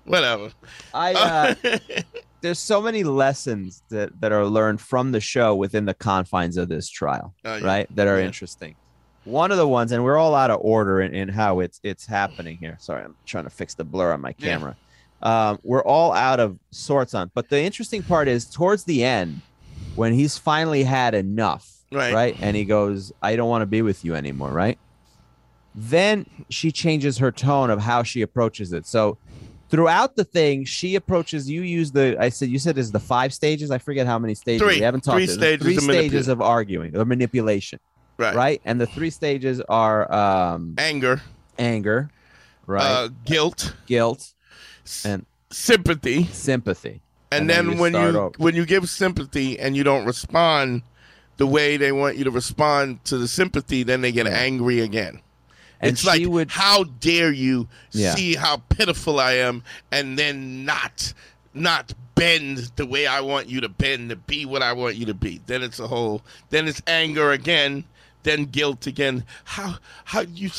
[0.06, 0.52] whatever.
[0.94, 1.56] I uh
[2.42, 6.70] there's so many lessons that, that are learned from the show within the confines of
[6.70, 7.66] this trial, Oh, yeah.
[7.66, 7.88] right?
[7.96, 8.26] That are Yeah.
[8.28, 8.76] interesting.
[9.26, 12.08] One of the ones, and we're all out of order in, in how it's it's
[12.08, 12.78] happening here.
[12.80, 14.54] Sorry, I'm trying to fix the blur on my Yeah.
[14.54, 14.78] camera.
[15.22, 17.30] Um, we're all out of sorts on.
[17.36, 19.42] But the interesting part is towards the end,
[19.96, 22.14] when he's finally had enough, Right.
[22.14, 22.36] right?
[22.42, 24.80] And he goes, I don't want to be with you anymore, right?
[25.76, 28.88] Then she changes her tone of how she approaches it.
[28.88, 29.20] So
[29.70, 33.34] throughout the thing, she approaches you use the I said you said is the five
[33.34, 33.72] stages.
[33.72, 34.62] I forget how many stages.
[34.62, 34.76] Three.
[34.76, 37.80] We haven't talked Three There's stages three of stages of arguing or manipulation.
[38.18, 38.36] Right.
[38.36, 38.62] Right.
[38.66, 41.22] And the three stages are um Anger,
[41.58, 42.10] anger,
[42.68, 42.84] right?
[42.84, 44.34] uh, guilt, guilt,
[45.06, 47.02] and sympathy, sympathy,
[47.32, 48.32] and, then, you when you over.
[48.38, 50.82] when you give sympathy and you don't respond
[51.38, 55.22] the way they want you to respond to the sympathy, then they get angry again.
[55.82, 58.14] And it's like, she would- how dare you Yeah.
[58.16, 61.14] see how pitiful I am, and then not
[61.54, 65.06] not bend the way I want you to bend to be what I want you
[65.08, 65.42] to be.
[65.48, 66.22] Then it's a whole.
[66.52, 67.86] Then it's anger again.
[68.24, 69.24] Then guilt again.
[69.46, 70.50] How how you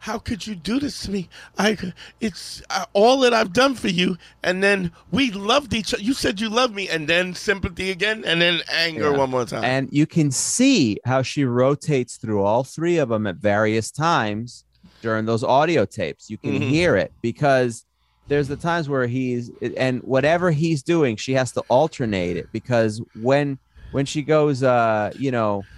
[0.00, 1.28] how could you do this to me?
[1.56, 1.76] I
[2.20, 6.02] it's uh, all that I've done for you, and then we loved each other.
[6.02, 9.16] You said you loved me, and then sympathy again, and then anger Yeah.
[9.18, 9.62] one more time.
[9.64, 14.64] And you can see how she rotates through all three of them at various times
[15.00, 16.28] during those audio tapes.
[16.28, 16.68] You can Mhm.
[16.68, 17.84] hear it because
[18.26, 23.00] there's the times where he's and whatever he's doing, she has to alternate it because
[23.14, 23.58] when
[23.92, 25.68] when she goes, uh, you know,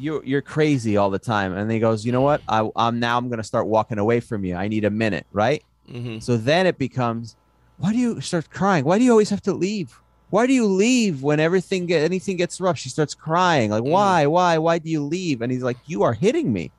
[0.00, 3.18] you you're crazy all the time, and he goes, you know what, I, I'm now
[3.18, 4.56] I'm gonna start walking away from you.
[4.56, 5.62] I need a minute, right?
[5.88, 6.22] Mhm.
[6.22, 7.36] So then it becomes,
[7.78, 8.84] why do you start crying?
[8.84, 10.00] Why do you always have to leave?
[10.30, 12.78] Why do you leave when everything get anything gets rough?
[12.78, 13.90] She starts crying, like, mm.
[13.90, 15.42] why, why, why do you leave?
[15.42, 16.70] And he's like, you are hitting me.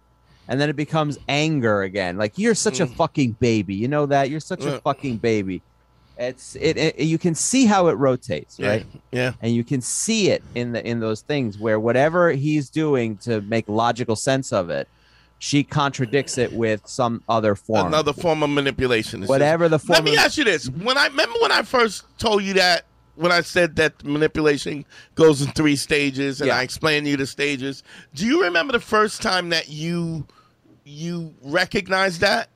[0.47, 2.17] And then it becomes anger again.
[2.17, 2.95] Like you're such a mm.
[2.95, 3.75] fucking baby.
[3.75, 4.79] You know that you're such a uh.
[4.79, 5.61] fucking baby.
[6.21, 6.99] It's it, it.
[6.99, 8.85] You can see how it rotates, right?
[9.11, 9.33] yeah.
[9.41, 13.41] And you can see it in the in those things where whatever he's doing to
[13.41, 14.87] make logical sense of it,
[15.39, 17.87] she contradicts it with some other form.
[17.87, 19.23] Another form of manipulation.
[19.23, 19.95] It's Whatever the form.
[19.95, 22.85] Let me of- ask you this: When I remember when I first told you that,
[23.15, 26.57] when I said that manipulation goes in three stages, and Yeah.
[26.57, 27.81] I explained to you the stages,
[28.13, 30.27] do you remember the first time that you
[30.83, 32.49] you recognized that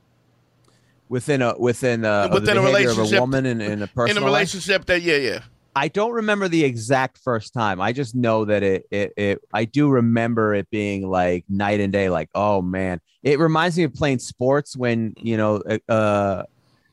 [1.10, 4.24] within a within a, Within a of a relationship- woman in, in a person in
[4.24, 4.34] a life?
[4.34, 4.86] relationship?
[4.86, 5.40] That yeah, yeah.
[5.78, 7.82] I don't remember the exact first time.
[7.82, 11.92] I just know that it, it it I do remember it being like night and
[11.92, 12.10] day.
[12.10, 16.44] Like oh man, it reminds me of playing sports when you know uh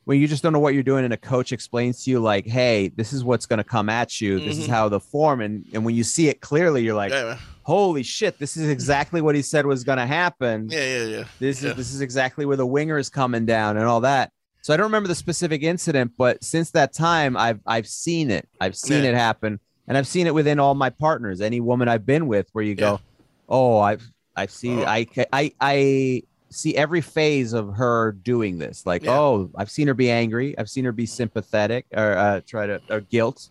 [0.05, 2.45] when you just don't know what you're doing and a coach explains to you like
[2.45, 4.71] hey this is what's going to come at you this is Mhm.
[4.71, 7.39] how the form and and when you see it clearly you're like Yeah.
[7.65, 11.25] Holy shit this is exactly what he said was going to happen Yeah, yeah, yeah.
[11.39, 11.71] this Yeah.
[11.71, 14.33] is this is exactly where the winger is coming down and all that.
[14.63, 18.49] So I don't remember the specific incident, but since that time, I've I've seen it.
[18.61, 19.11] I've seen Yeah.
[19.11, 19.59] it happen,
[19.89, 21.41] and I've seen it within all my partners.
[21.41, 23.01] Any woman I've been with, where you go,
[23.49, 24.85] oh, I've I've seen Oh.
[24.87, 28.87] I I I see every phase of her doing this.
[28.87, 30.57] Like, oh, I've seen her be angry.
[30.57, 33.49] I've seen her be sympathetic or uh, try to or guilt.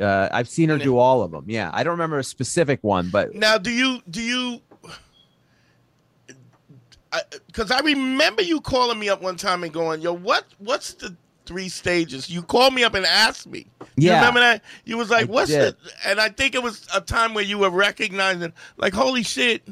[0.00, 1.44] Uh, I've seen her do all of them.
[1.48, 4.60] Yeah, I don't remember a specific one, but Now, do you do you?
[7.46, 11.16] Because I, remember you calling me up one time and going, "Yo, what what's the
[11.46, 13.66] three stages?" You called me up and asked me.
[13.96, 14.18] You Yeah.
[14.20, 14.62] remember that?
[14.84, 15.74] You was like, I "What's did.
[15.82, 19.66] the?" And I think it was a time where you were recognizing, like, "Holy shit!"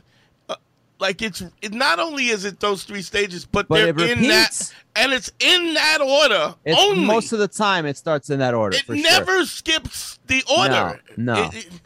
[0.99, 4.73] Like it's it, not only is it those three stages, but, But they're in that,
[4.95, 7.05] and it's in that order it's only.
[7.05, 8.77] most of the time it starts in that order.
[8.77, 9.03] it for sure.
[9.03, 11.01] never skips the order.
[11.17, 11.45] No, no.
[11.49, 11.81] It- it-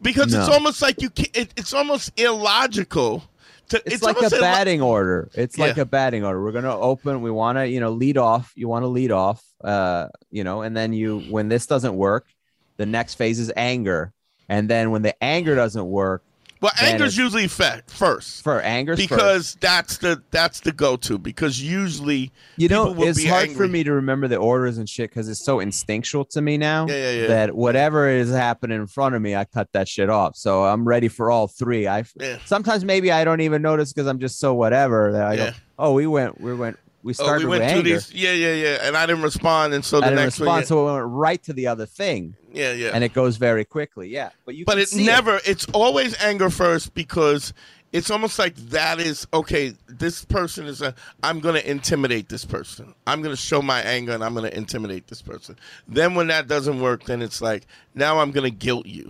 [0.00, 1.10] because it's almost like you.
[1.10, 3.24] Can, it, it's almost illogical.
[3.70, 5.28] To, it's, like a batting order.
[5.34, 6.42] It's like a batting order.
[6.42, 7.20] We're gonna open.
[7.20, 8.52] We want to, you know, lead off.
[8.54, 12.26] You want to lead off, uh, you know, and then you, when this doesn't work,
[12.78, 14.12] the next phase is anger,
[14.48, 16.22] and then when the anger doesn't work,
[16.60, 21.16] Well, anger's usually fa- first for anger, because that's the that's the go to.
[21.18, 23.56] Because usually, you know, will it's be hard angry.
[23.66, 26.86] for me to remember the orders and shit because it's so instinctual to me now.
[26.88, 27.26] Yeah, yeah, yeah.
[27.28, 30.36] That whatever is happening in front of me, I cut that shit off.
[30.36, 31.86] So I'm ready for all three.
[31.86, 32.38] I Yeah.
[32.44, 35.92] sometimes maybe I don't even notice because I'm just so whatever that I go, oh,
[35.92, 36.78] we went, we went,
[37.08, 37.82] we Oh, started we went with anger.
[37.82, 38.12] these.
[38.12, 38.78] Yeah, yeah, yeah.
[38.86, 40.64] And I didn't respond, and so the I didn't next respond, one.
[40.66, 42.90] so it went right to the other thing, Yeah, yeah.
[42.92, 44.08] and it goes very quickly.
[44.08, 47.52] Yeah, but you but it never it's always anger first because
[47.90, 52.44] it's almost like that is okay this person is a i'm going to intimidate this
[52.44, 55.56] person i'm going to show my anger and i'm going to intimidate this person
[55.88, 59.08] then when that doesn't work then it's like now i'm going to guilt you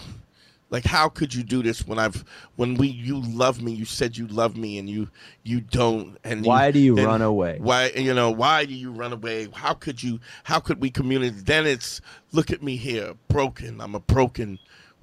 [0.71, 2.25] like how could you do this when i've
[2.57, 5.09] when we you love me you said you love me and you
[5.43, 7.59] you don't and Why do you run away?
[7.61, 11.47] why you know why do you run away how could you how could we communicate
[11.47, 12.01] then it's
[12.33, 14.59] look at me here broken i'm a broken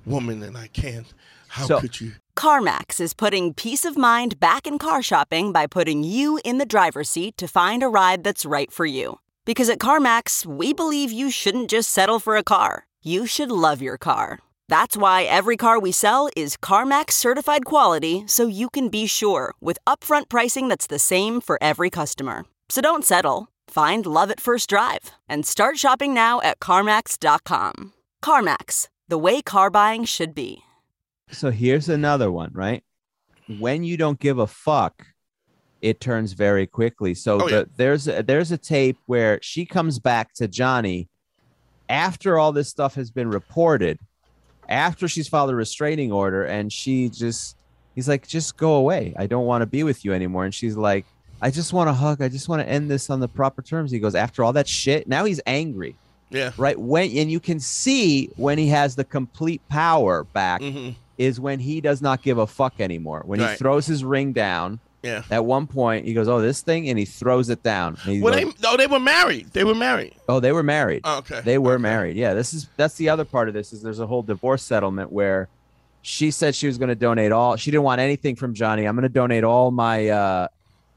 [0.05, 1.13] woman and i can't
[1.49, 5.67] how So- could you CarMax is putting peace of mind back in car shopping by
[5.67, 9.19] putting you in the driver's seat to find a ride that's right for you.
[9.45, 13.81] Because at CarMax, we believe you shouldn't just settle for a car, you should love
[13.81, 14.39] your car.
[14.67, 19.53] That's why every car we sell is CarMax certified quality so you can be sure
[19.61, 22.45] with upfront pricing that's the same for every customer.
[22.69, 23.49] So don't settle.
[23.67, 27.93] Find love at first drive and start shopping now at CarMax.com.
[28.23, 30.63] CarMax, the way car buying should be.
[31.31, 32.83] So here's another one, right?
[33.59, 35.05] When you don't give a fuck,
[35.81, 37.13] it turns very quickly.
[37.13, 37.63] So Oh, the, yeah.
[37.77, 41.07] there's a, there's a tape where she comes back to Johnny
[41.87, 43.99] after all this stuff has been reported,
[44.69, 47.55] after she's filed a restraining order, and she just
[47.95, 49.13] he's like, just go away.
[49.17, 50.45] I don't want to be with you anymore.
[50.45, 51.05] And she's like,
[51.41, 52.21] I just want to hug.
[52.21, 53.91] I just want to end this on the proper terms.
[53.91, 55.95] He goes, after all that shit, now he's angry,
[56.29, 56.51] Yeah.
[56.57, 56.77] right?
[56.79, 61.59] When and you can see when he has the complete power back hmm is when
[61.61, 63.23] he does not give a fuck anymore.
[63.25, 64.81] When he throws his ring down.
[65.05, 65.23] Yeah.
[65.29, 67.97] At one point, he goes, "Oh, this thing," and he throws it down.
[68.05, 69.53] And Well, goes, they no, they were married.
[69.53, 70.15] They were married.
[70.27, 71.01] oh, they were married.
[71.03, 71.41] Oh, okay.
[71.41, 71.81] They were Okay.
[71.83, 72.17] married.
[72.17, 75.11] Yeah, this is that's the other part of this is there's a whole divorce settlement
[75.11, 75.47] where
[76.01, 77.55] she said she was going to donate all.
[77.55, 78.85] She didn't want anything from Johnny.
[78.85, 80.47] I'm going to donate all my uh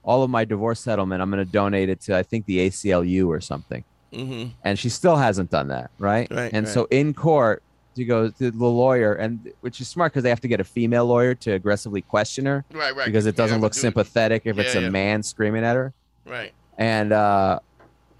[0.04, 1.20] all of my divorce settlement.
[1.22, 3.84] I'm going to donate it to I think the ACLU or something.
[4.12, 4.50] Mm-hmm.
[4.64, 6.28] And she still hasn't done that, right?
[6.30, 6.72] Right, and right.
[6.72, 7.62] so in court,
[7.98, 10.64] she goes to the lawyer, and which is smart because they have to get a
[10.64, 13.06] female lawyer to aggressively question her Right, right.
[13.06, 14.88] because it doesn't look sympathetic if it's a yeah.
[14.88, 15.92] man screaming at her
[16.24, 16.52] Right.
[16.78, 17.58] and uh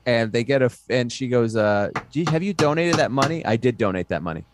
[0.04, 3.44] and they get a and she goes uh "Do you- have you donated that money
[3.46, 4.44] i did donate that money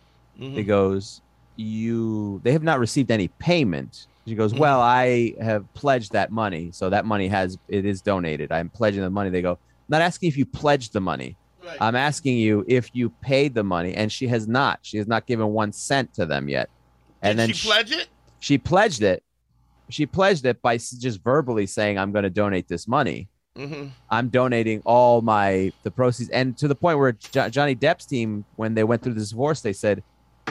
[0.40, 0.52] Mhm.
[0.54, 1.22] he goes
[1.56, 4.58] you they have not received any payment she goes Mhm.
[4.58, 9.02] well i have pledged that money so that money has it is donated i'm pledging
[9.02, 9.58] the money they go
[9.88, 11.78] not asking if you pledged the money Right.
[11.80, 15.26] i'm asking you if you paid the money and she has not she has not
[15.26, 16.68] given one cent to them yet
[17.22, 18.08] and Did then she she- pledge it?
[18.40, 19.22] she pledged it
[19.88, 23.86] she pledged it by just verbally saying i'm going to donate this money Mm-hmm.
[24.10, 28.44] I'm donating all my the proceeds, and to the point where jo- Johnny Depp's team,
[28.56, 30.02] when they went through this divorce, they said,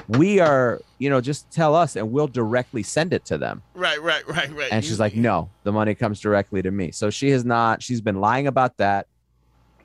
[0.07, 4.01] "We are, you know, just tell us, and we'll directly send it to them." Right,
[4.01, 4.69] right, right, right.
[4.71, 7.83] And You- she's like, "No, the money comes directly to me." So she has not.
[7.83, 9.07] She's been lying about that.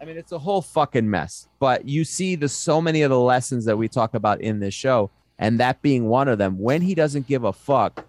[0.00, 1.48] I mean, it's a whole fucking mess.
[1.58, 4.74] But you see the so many of the lessons that we talk about in this
[4.74, 6.58] show, and that being one of them.
[6.58, 8.04] When he doesn't give a fuck,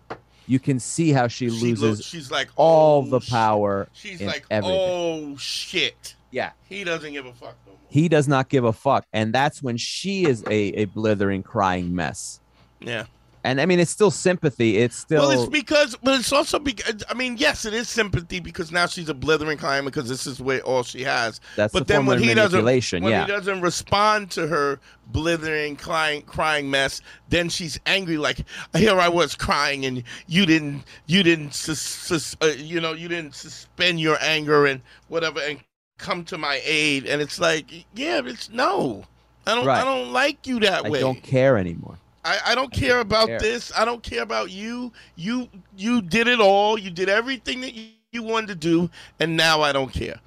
[0.47, 3.87] you can see how she, she loses looks, she's like all oh, the power.
[3.93, 4.79] She's like, everything.
[4.79, 6.15] oh shit.
[6.31, 6.51] Yeah.
[6.67, 7.79] He doesn't give a fuck no more.
[7.89, 11.95] he does not give a fuck and that's when she is a, a blithering crying
[11.95, 12.39] mess
[12.79, 13.05] Yeah.
[13.43, 17.03] And i mean it's still sympathy it's still well, it's because, but it's also because.
[17.09, 20.41] I mean, yes, it is sympathy because now she's a blithering client because this is
[20.41, 21.41] where all she has.
[21.55, 23.25] That's but the then when he doesn't, when yeah.
[23.25, 28.17] he doesn't respond to her blithering, crying, crying mess, then she's angry.
[28.17, 32.93] Like here I was crying, and you didn't, you didn't, sus, sus, uh, you know,
[32.93, 35.59] you didn't suspend your anger and whatever, and
[35.97, 37.05] come to my aid.
[37.05, 39.05] And it's like, yeah, it's no.
[39.47, 39.81] I don't, Right.
[39.81, 40.99] I don't like you that i way.
[40.99, 41.97] I don't care anymore
[42.29, 43.39] I, I don't care about care.
[43.39, 43.71] this.
[43.75, 44.91] I don't care about you.
[45.15, 46.77] You you did it all.
[46.77, 50.19] You did everything that you, you wanted to do, and now I don't care.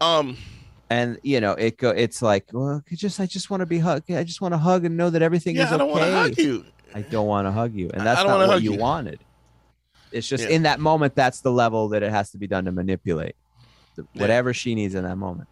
[0.00, 0.36] Um,
[0.90, 3.78] and you know it go it's like well I just i just want to be
[3.78, 6.00] hugged i just want to hug and know that everything yeah, is I don't want
[6.04, 6.64] to okay hug you.
[6.94, 8.78] i don't want to hug you and that's don't what you you.
[8.78, 9.20] wanted
[10.12, 10.50] it's just Yeah.
[10.56, 13.36] in that moment that's the level that it has to be done to manipulate
[13.96, 14.22] the, Yeah.
[14.22, 15.48] whatever she needs in that moment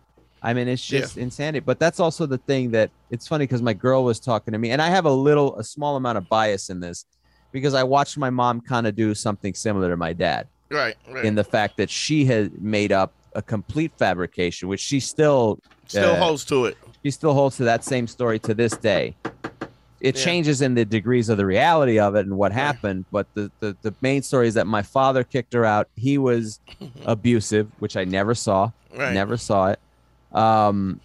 [0.47, 1.01] i mean it's Yeah.
[1.01, 4.53] just insanity but that's also the thing that it's funny because my girl was talking
[4.53, 7.05] to me and i have a little a small amount of bias in this
[7.53, 11.25] because i watched my mom kind of do something similar to my dad Right, right.
[11.25, 16.15] in the fact that she had made up a complete fabrication which she still Still
[16.15, 16.77] uh, holds to it.
[17.05, 19.17] she still holds to that same story to this day.
[20.01, 20.25] It Yeah.
[20.25, 23.77] changes in the degrees of the reality of it and what happened, but the, the
[23.85, 25.87] the main story is that my father kicked her out.
[25.95, 26.59] He was
[27.05, 28.71] abusive, which I never saw.
[28.93, 29.13] Right.
[29.15, 29.79] Never saw it.
[30.37, 31.01] Um,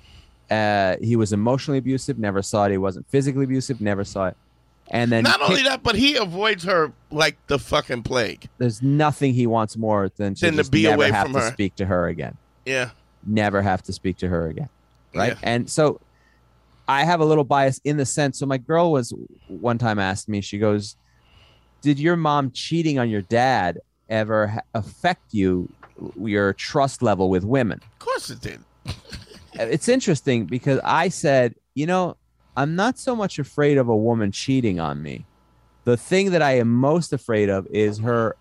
[0.49, 2.19] uh, he was emotionally abusive.
[2.19, 2.71] Never saw it.
[2.71, 3.79] He wasn't physically abusive.
[3.81, 4.37] Never saw it.
[4.89, 8.49] And then Not only that, but he avoids her like the fucking plague.
[8.57, 11.33] there's nothing he wants more than to, Than to just be never away have from
[11.33, 11.51] to her.
[11.51, 12.35] speak to her again.
[12.65, 12.89] Yeah.
[13.25, 14.67] never have to speak to her again.
[15.15, 15.33] Right.
[15.33, 15.39] Yeah.
[15.43, 16.01] And so
[16.89, 18.37] I have a little bias in the sense.
[18.39, 19.13] So my girl was
[19.47, 20.97] one time asked me, she goes,
[21.81, 23.79] Did your mom cheating on your dad
[24.09, 25.69] ever affect you,
[26.19, 27.79] your trust level with women?
[27.81, 28.59] Of course it did.
[29.53, 32.17] It's interesting because I said, You know,
[32.55, 35.25] I'm not so much afraid of a woman cheating on me.
[35.85, 38.35] The thing that I am most afraid of is her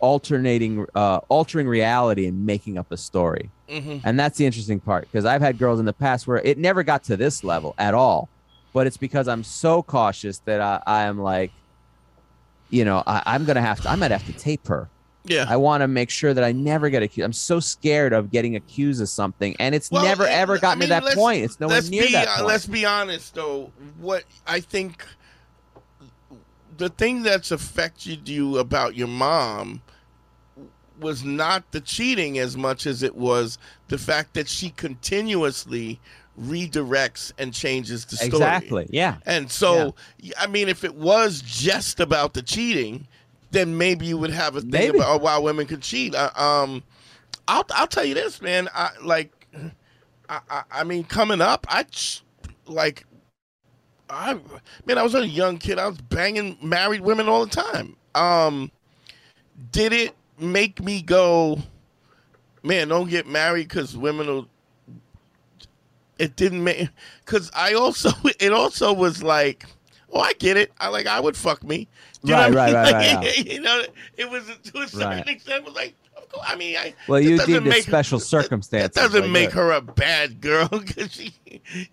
[0.00, 3.50] alternating, uh, altering reality and making up a story.
[3.68, 6.58] hmm And that's the interesting part because I've had girls in the past where it
[6.58, 8.28] never got to this level at all.
[8.72, 11.50] But it's because I'm so cautious that I, I am like,
[12.68, 14.90] you know, I, I'm going to have to, I might have to tape her.
[15.28, 15.46] Yeah.
[15.48, 17.24] I want to make sure that I never get accused.
[17.24, 19.56] I'm so scared of getting accused of something.
[19.58, 21.44] And it's Well, never, I- ever I gotten mean, to that point.
[21.44, 22.46] It's nowhere near be, that uh, point.
[22.48, 23.72] Let's be honest, though.
[23.98, 25.04] What I think
[26.76, 29.82] the thing that's affected you about your mom
[31.00, 33.58] was not the cheating as much as it was
[33.88, 36.00] the fact that she continuously
[36.40, 38.28] redirects and changes the story.
[38.28, 38.86] exactly.
[38.90, 39.16] Yeah.
[39.26, 39.94] And so,
[40.38, 43.06] I mean, if it was just about the cheating,
[43.50, 44.98] then maybe you would have a thing Maybe.
[44.98, 46.14] about why women could cheat.
[46.14, 46.82] I, um,
[47.48, 48.68] I'll I'll tell you this, man.
[48.74, 49.46] I like,
[50.28, 52.24] I I, I mean, coming up, I ch-
[52.66, 53.04] like,
[54.10, 54.38] I
[54.84, 55.78] man, I was a young kid.
[55.78, 57.96] I was banging married women all the time.
[58.14, 58.70] Um,
[59.72, 61.58] did it make me go,
[62.62, 62.88] man?
[62.88, 64.48] Don't get married because women will.
[66.18, 66.88] It didn't make
[67.24, 69.66] because I also it also was like,
[70.12, 70.72] oh, I get it.
[70.78, 71.88] I like I would fuck me.
[72.22, 72.74] You know Right, I right, mean?
[72.74, 73.46] right, Like, right.
[73.52, 73.82] You know,
[74.16, 75.28] it was to a certain Right.
[75.28, 75.58] extent.
[75.62, 78.94] It was like, of course, I mean, I Well, you doesn't make- special circumstances.
[78.94, 79.56] That doesn't like make that.
[79.56, 81.34] her a bad girl because she,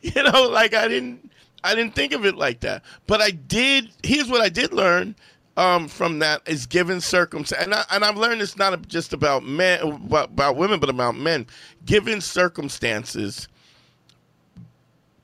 [0.01, 1.31] you know, like I didn't,
[1.63, 2.83] I didn't think of it like that.
[3.07, 3.89] But I did.
[4.03, 5.15] Here's what I did learn
[5.55, 9.43] um, from that is given circumstance, and I, and I've learned it's not just about
[9.45, 11.45] men, about, about women, but about men.
[11.85, 13.47] Given circumstances,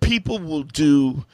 [0.01, 1.25] people will do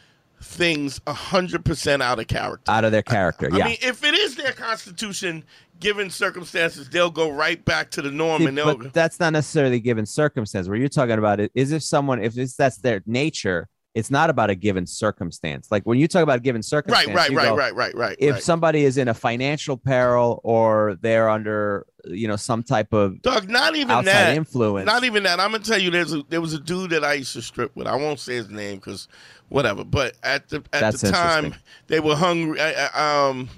[0.45, 2.71] things hundred percent out of character.
[2.71, 3.49] out of their character.
[3.51, 3.65] I yeah.
[3.65, 5.43] mean, if it is their constitution,
[5.79, 8.77] given circumstances, they'll go right back to the norm, See, and they'll.
[8.77, 10.67] but that's not necessarily given circumstance.
[10.67, 14.29] Where you're talking about it is if someone, if it's, that's their nature, it's not
[14.29, 15.71] about a given circumstance.
[15.71, 18.17] Like when you talk about a given circumstance, right, right, right, go, right, right, right.
[18.19, 18.43] If right.
[18.43, 23.49] somebody is in a financial peril or they're under, you know, some type of Doug,
[23.49, 24.35] not even outside that.
[24.35, 25.39] influence, Not even that.
[25.39, 27.73] I'm gonna tell you, there's a, there was a dude that I used to strip
[27.73, 27.87] with.
[27.87, 29.07] I won't say his name because
[29.47, 29.85] whatever.
[29.85, 31.55] But at the at That's the time,
[31.87, 32.59] they were hungry.
[32.59, 33.49] uh, uh, Um,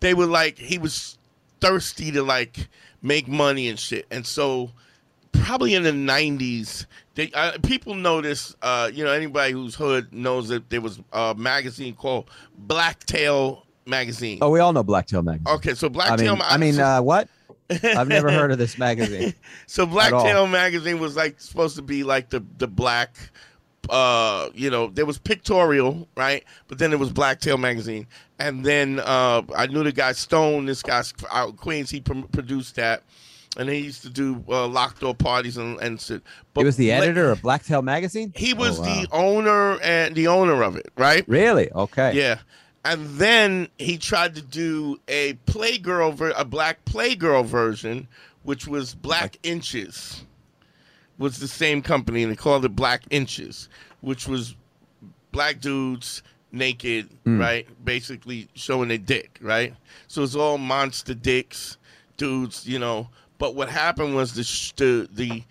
[0.00, 1.16] they were like he was
[1.62, 2.68] thirsty to like
[3.00, 4.70] make money and shit, and so
[5.32, 10.48] probably in the 90s they uh, people notice uh you know anybody who's hood knows
[10.48, 15.54] that there was a magazine called blacktail magazine oh, we all know Blacktail magazine.
[15.54, 17.28] okay so I blacktail mean, I mean, uh, what?
[17.70, 19.34] I've never heard of this magazine.
[19.66, 19.84] so.
[19.84, 23.16] Blacktail magazine was like supposed to be like the the black
[23.90, 28.06] uh you know there was pictorial right but then there was Blacktail magazine
[28.38, 32.76] and then uh I knew the guy Stone this guy out Queens he pr- produced
[32.76, 33.02] that
[33.58, 36.22] and he used to do uh, locked door parties and and shit.
[36.56, 38.32] He was the editor of Blacktail magazine.
[38.34, 38.88] he was Oh, wow.
[39.02, 41.70] the owner and the owner of it right Really?
[41.72, 42.14] Okay.
[42.14, 42.38] yeah.
[42.84, 48.08] And then he tried to do a Playgirl, ver- a black Playgirl version,
[48.44, 50.24] which was Black Inches.
[51.18, 53.68] Was the same company, and they called it Black Inches,
[54.00, 54.54] which was
[55.32, 57.66] black dudes naked, right?
[57.84, 59.74] Basically showing their dick, right?
[60.06, 61.76] So it's all monster dicks,
[62.16, 63.08] dudes, you know.
[63.38, 65.42] But what happened was the sh- the, the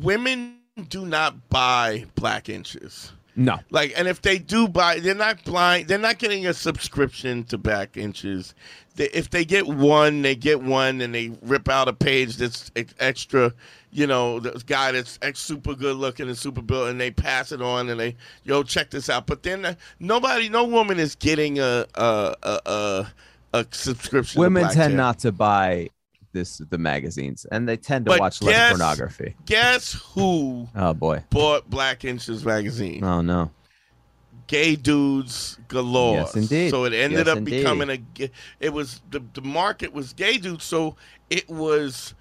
[0.00, 0.58] women
[0.88, 3.12] do not buy Black Inches.
[3.36, 3.58] No.
[3.70, 5.88] Like, and if they do buy, they're not blind.
[5.88, 8.54] They're not getting a subscription to Black Inches.
[8.94, 12.70] They, if they get one, they get one, and they rip out a page that's
[13.00, 13.52] extra.
[13.90, 17.50] You know, the guy that's ex- super good looking and super built, and they pass
[17.50, 18.14] it on, and they
[18.44, 19.26] yo check this out.
[19.26, 23.06] But then uh, nobody, no woman is getting a a a, a,
[23.52, 24.34] a subscription.
[24.34, 24.96] to Women tend Tail.
[24.96, 25.90] not to buy
[26.34, 29.34] this the magazines, and they tend to But watch less pornography.
[29.46, 31.24] Guess who Oh boy.
[31.30, 33.02] bought Black Inches magazine?
[33.02, 33.50] Oh no.
[34.46, 36.16] gay dudes galore.
[36.16, 36.68] Yes, indeed.
[36.70, 37.60] So it ended Yes, up indeed.
[37.62, 38.30] becoming a.
[38.60, 40.64] It was the the market was gay dudes.
[40.64, 40.96] So
[41.30, 42.12] it was,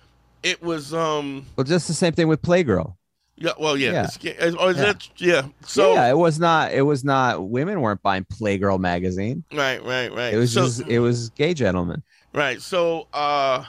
[0.42, 1.46] it was um.
[1.58, 2.96] Well, just the same thing with Playgirl.
[3.36, 3.52] Yeah.
[3.60, 3.92] Well, yeah.
[3.92, 4.04] Yeah.
[4.06, 4.72] It's is Yeah.
[4.74, 5.48] that yeah?
[5.66, 6.72] So yeah, it was not.
[6.72, 7.50] It was not.
[7.50, 9.44] Women weren't buying Playgirl magazine.
[9.52, 10.34] right, right, right.
[10.34, 10.82] It was so, just.
[10.88, 12.04] It was gay gentlemen.
[12.34, 12.62] Right.
[12.62, 13.66] So uh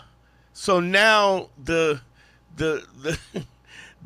[0.55, 2.01] so now the
[2.57, 3.19] the the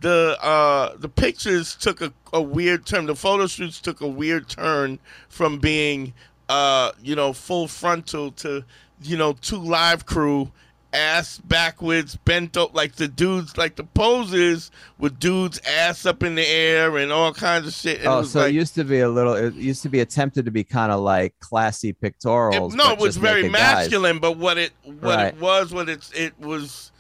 [0.01, 3.07] the uh the pictures took a, a weird turn.
[3.07, 6.13] The photo shoots took a weird turn from being
[6.49, 8.65] uh, you know, full frontal to,
[9.03, 10.51] you know, two live crew
[10.93, 16.35] ass backwards, bent up like the dudes like the poses with dudes ass up in
[16.35, 17.99] the air and all kinds of shit.
[17.99, 19.35] And it oh, was so like, it used to be a little.
[19.35, 22.73] It used to be attempted to be kind of like classy pictorials.
[22.73, 23.77] It- no, it was very naked guys.
[23.77, 25.35] masculine, but what it what Right.
[25.35, 26.91] it was, what it's it was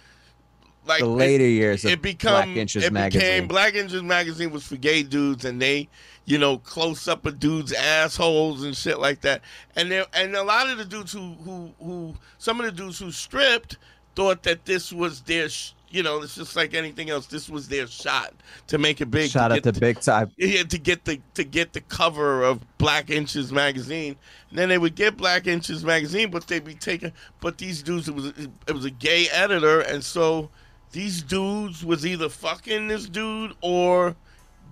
[0.89, 3.21] like The it- later years of it become Black Inches it magazine.
[3.21, 5.89] became Black Inches magazine was for gay dudes, and they
[6.25, 9.43] you know close up of dudes' assholes and shit like that.
[9.77, 12.99] And there and a lot of the dudes who who who some of the dudes
[12.99, 13.77] who stripped
[14.17, 15.49] thought that this was their.
[15.49, 17.25] Sh- you know, it's just like anything else.
[17.29, 18.35] This was their shot
[18.67, 19.31] to make it big.
[19.31, 20.31] shot at the, to Big Time.
[20.37, 24.15] yeah, to get the to get the cover of Black Inches magazine.
[24.51, 27.15] And then they would get Black Inches magazine, but they'd be taking.
[27.41, 30.51] But these dudes, it was it was a gay editor, and so
[30.93, 34.17] these dudes was either fucking this dude or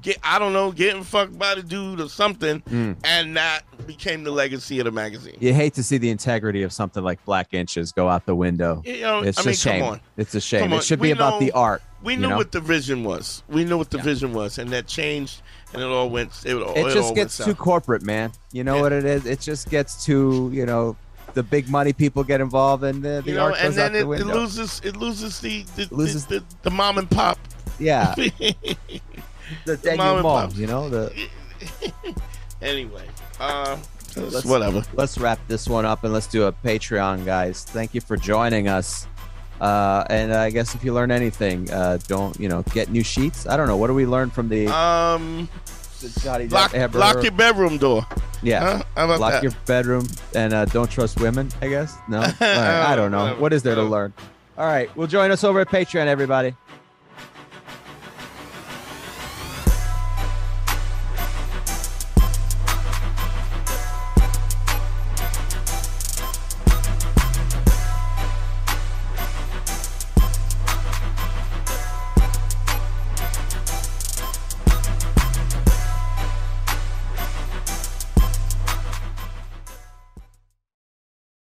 [0.03, 2.93] get I don't know, getting fucked by the dude or something, hmm.
[3.05, 5.37] and that became the legacy of the magazine.
[5.41, 8.83] You hate to see the integrity of something like Black Inches go out the window.
[8.85, 9.81] You know, It's I a mean, shame.
[9.81, 10.01] come on.
[10.17, 10.73] It's a shame.
[10.73, 11.83] It should We be about the art.
[12.03, 12.37] We knew know?
[12.37, 13.43] what the vision was.
[13.49, 15.43] We knew what the vision was, and that changed,
[15.73, 16.31] and it all went.
[16.45, 18.33] It, all- it just gets too corporate, man.
[18.53, 18.83] You know Yeah.
[18.83, 19.27] what it is?
[19.27, 20.97] It just gets too, you know,
[21.37, 23.93] the big money people get involved, and the, the you know, art and goes out
[23.93, 27.09] then the it, it loses it loses the the, Loses- the, the, the mom and
[27.11, 27.39] pop.
[27.79, 30.89] yeah, the mom and denouement, you know.
[30.89, 31.13] The
[32.63, 33.05] anyway,
[33.39, 33.77] uh,
[34.17, 34.83] Let's- whatever.
[34.95, 37.65] let's wrap this one up and let's do a Patreon, guys.
[37.65, 39.07] Thank you for joining us.
[39.61, 43.47] Uh, and I guess if you learn anything, uh, don't you know get new sheets.
[43.47, 43.77] I don't know.
[43.77, 45.76] What do we learn from the, Um, the
[46.23, 48.07] Johnny lock, Depp- lock your bedroom door.
[48.43, 48.83] yeah?
[48.97, 49.07] Huh?
[49.19, 49.43] Lock that?
[49.43, 51.49] your bedroom and uh, don't trust women.
[51.63, 52.21] I guess no.
[52.41, 53.35] Right, I don't know.
[53.39, 54.13] What is there to learn?
[54.59, 56.55] All right, well, join us over at Patreon, everybody.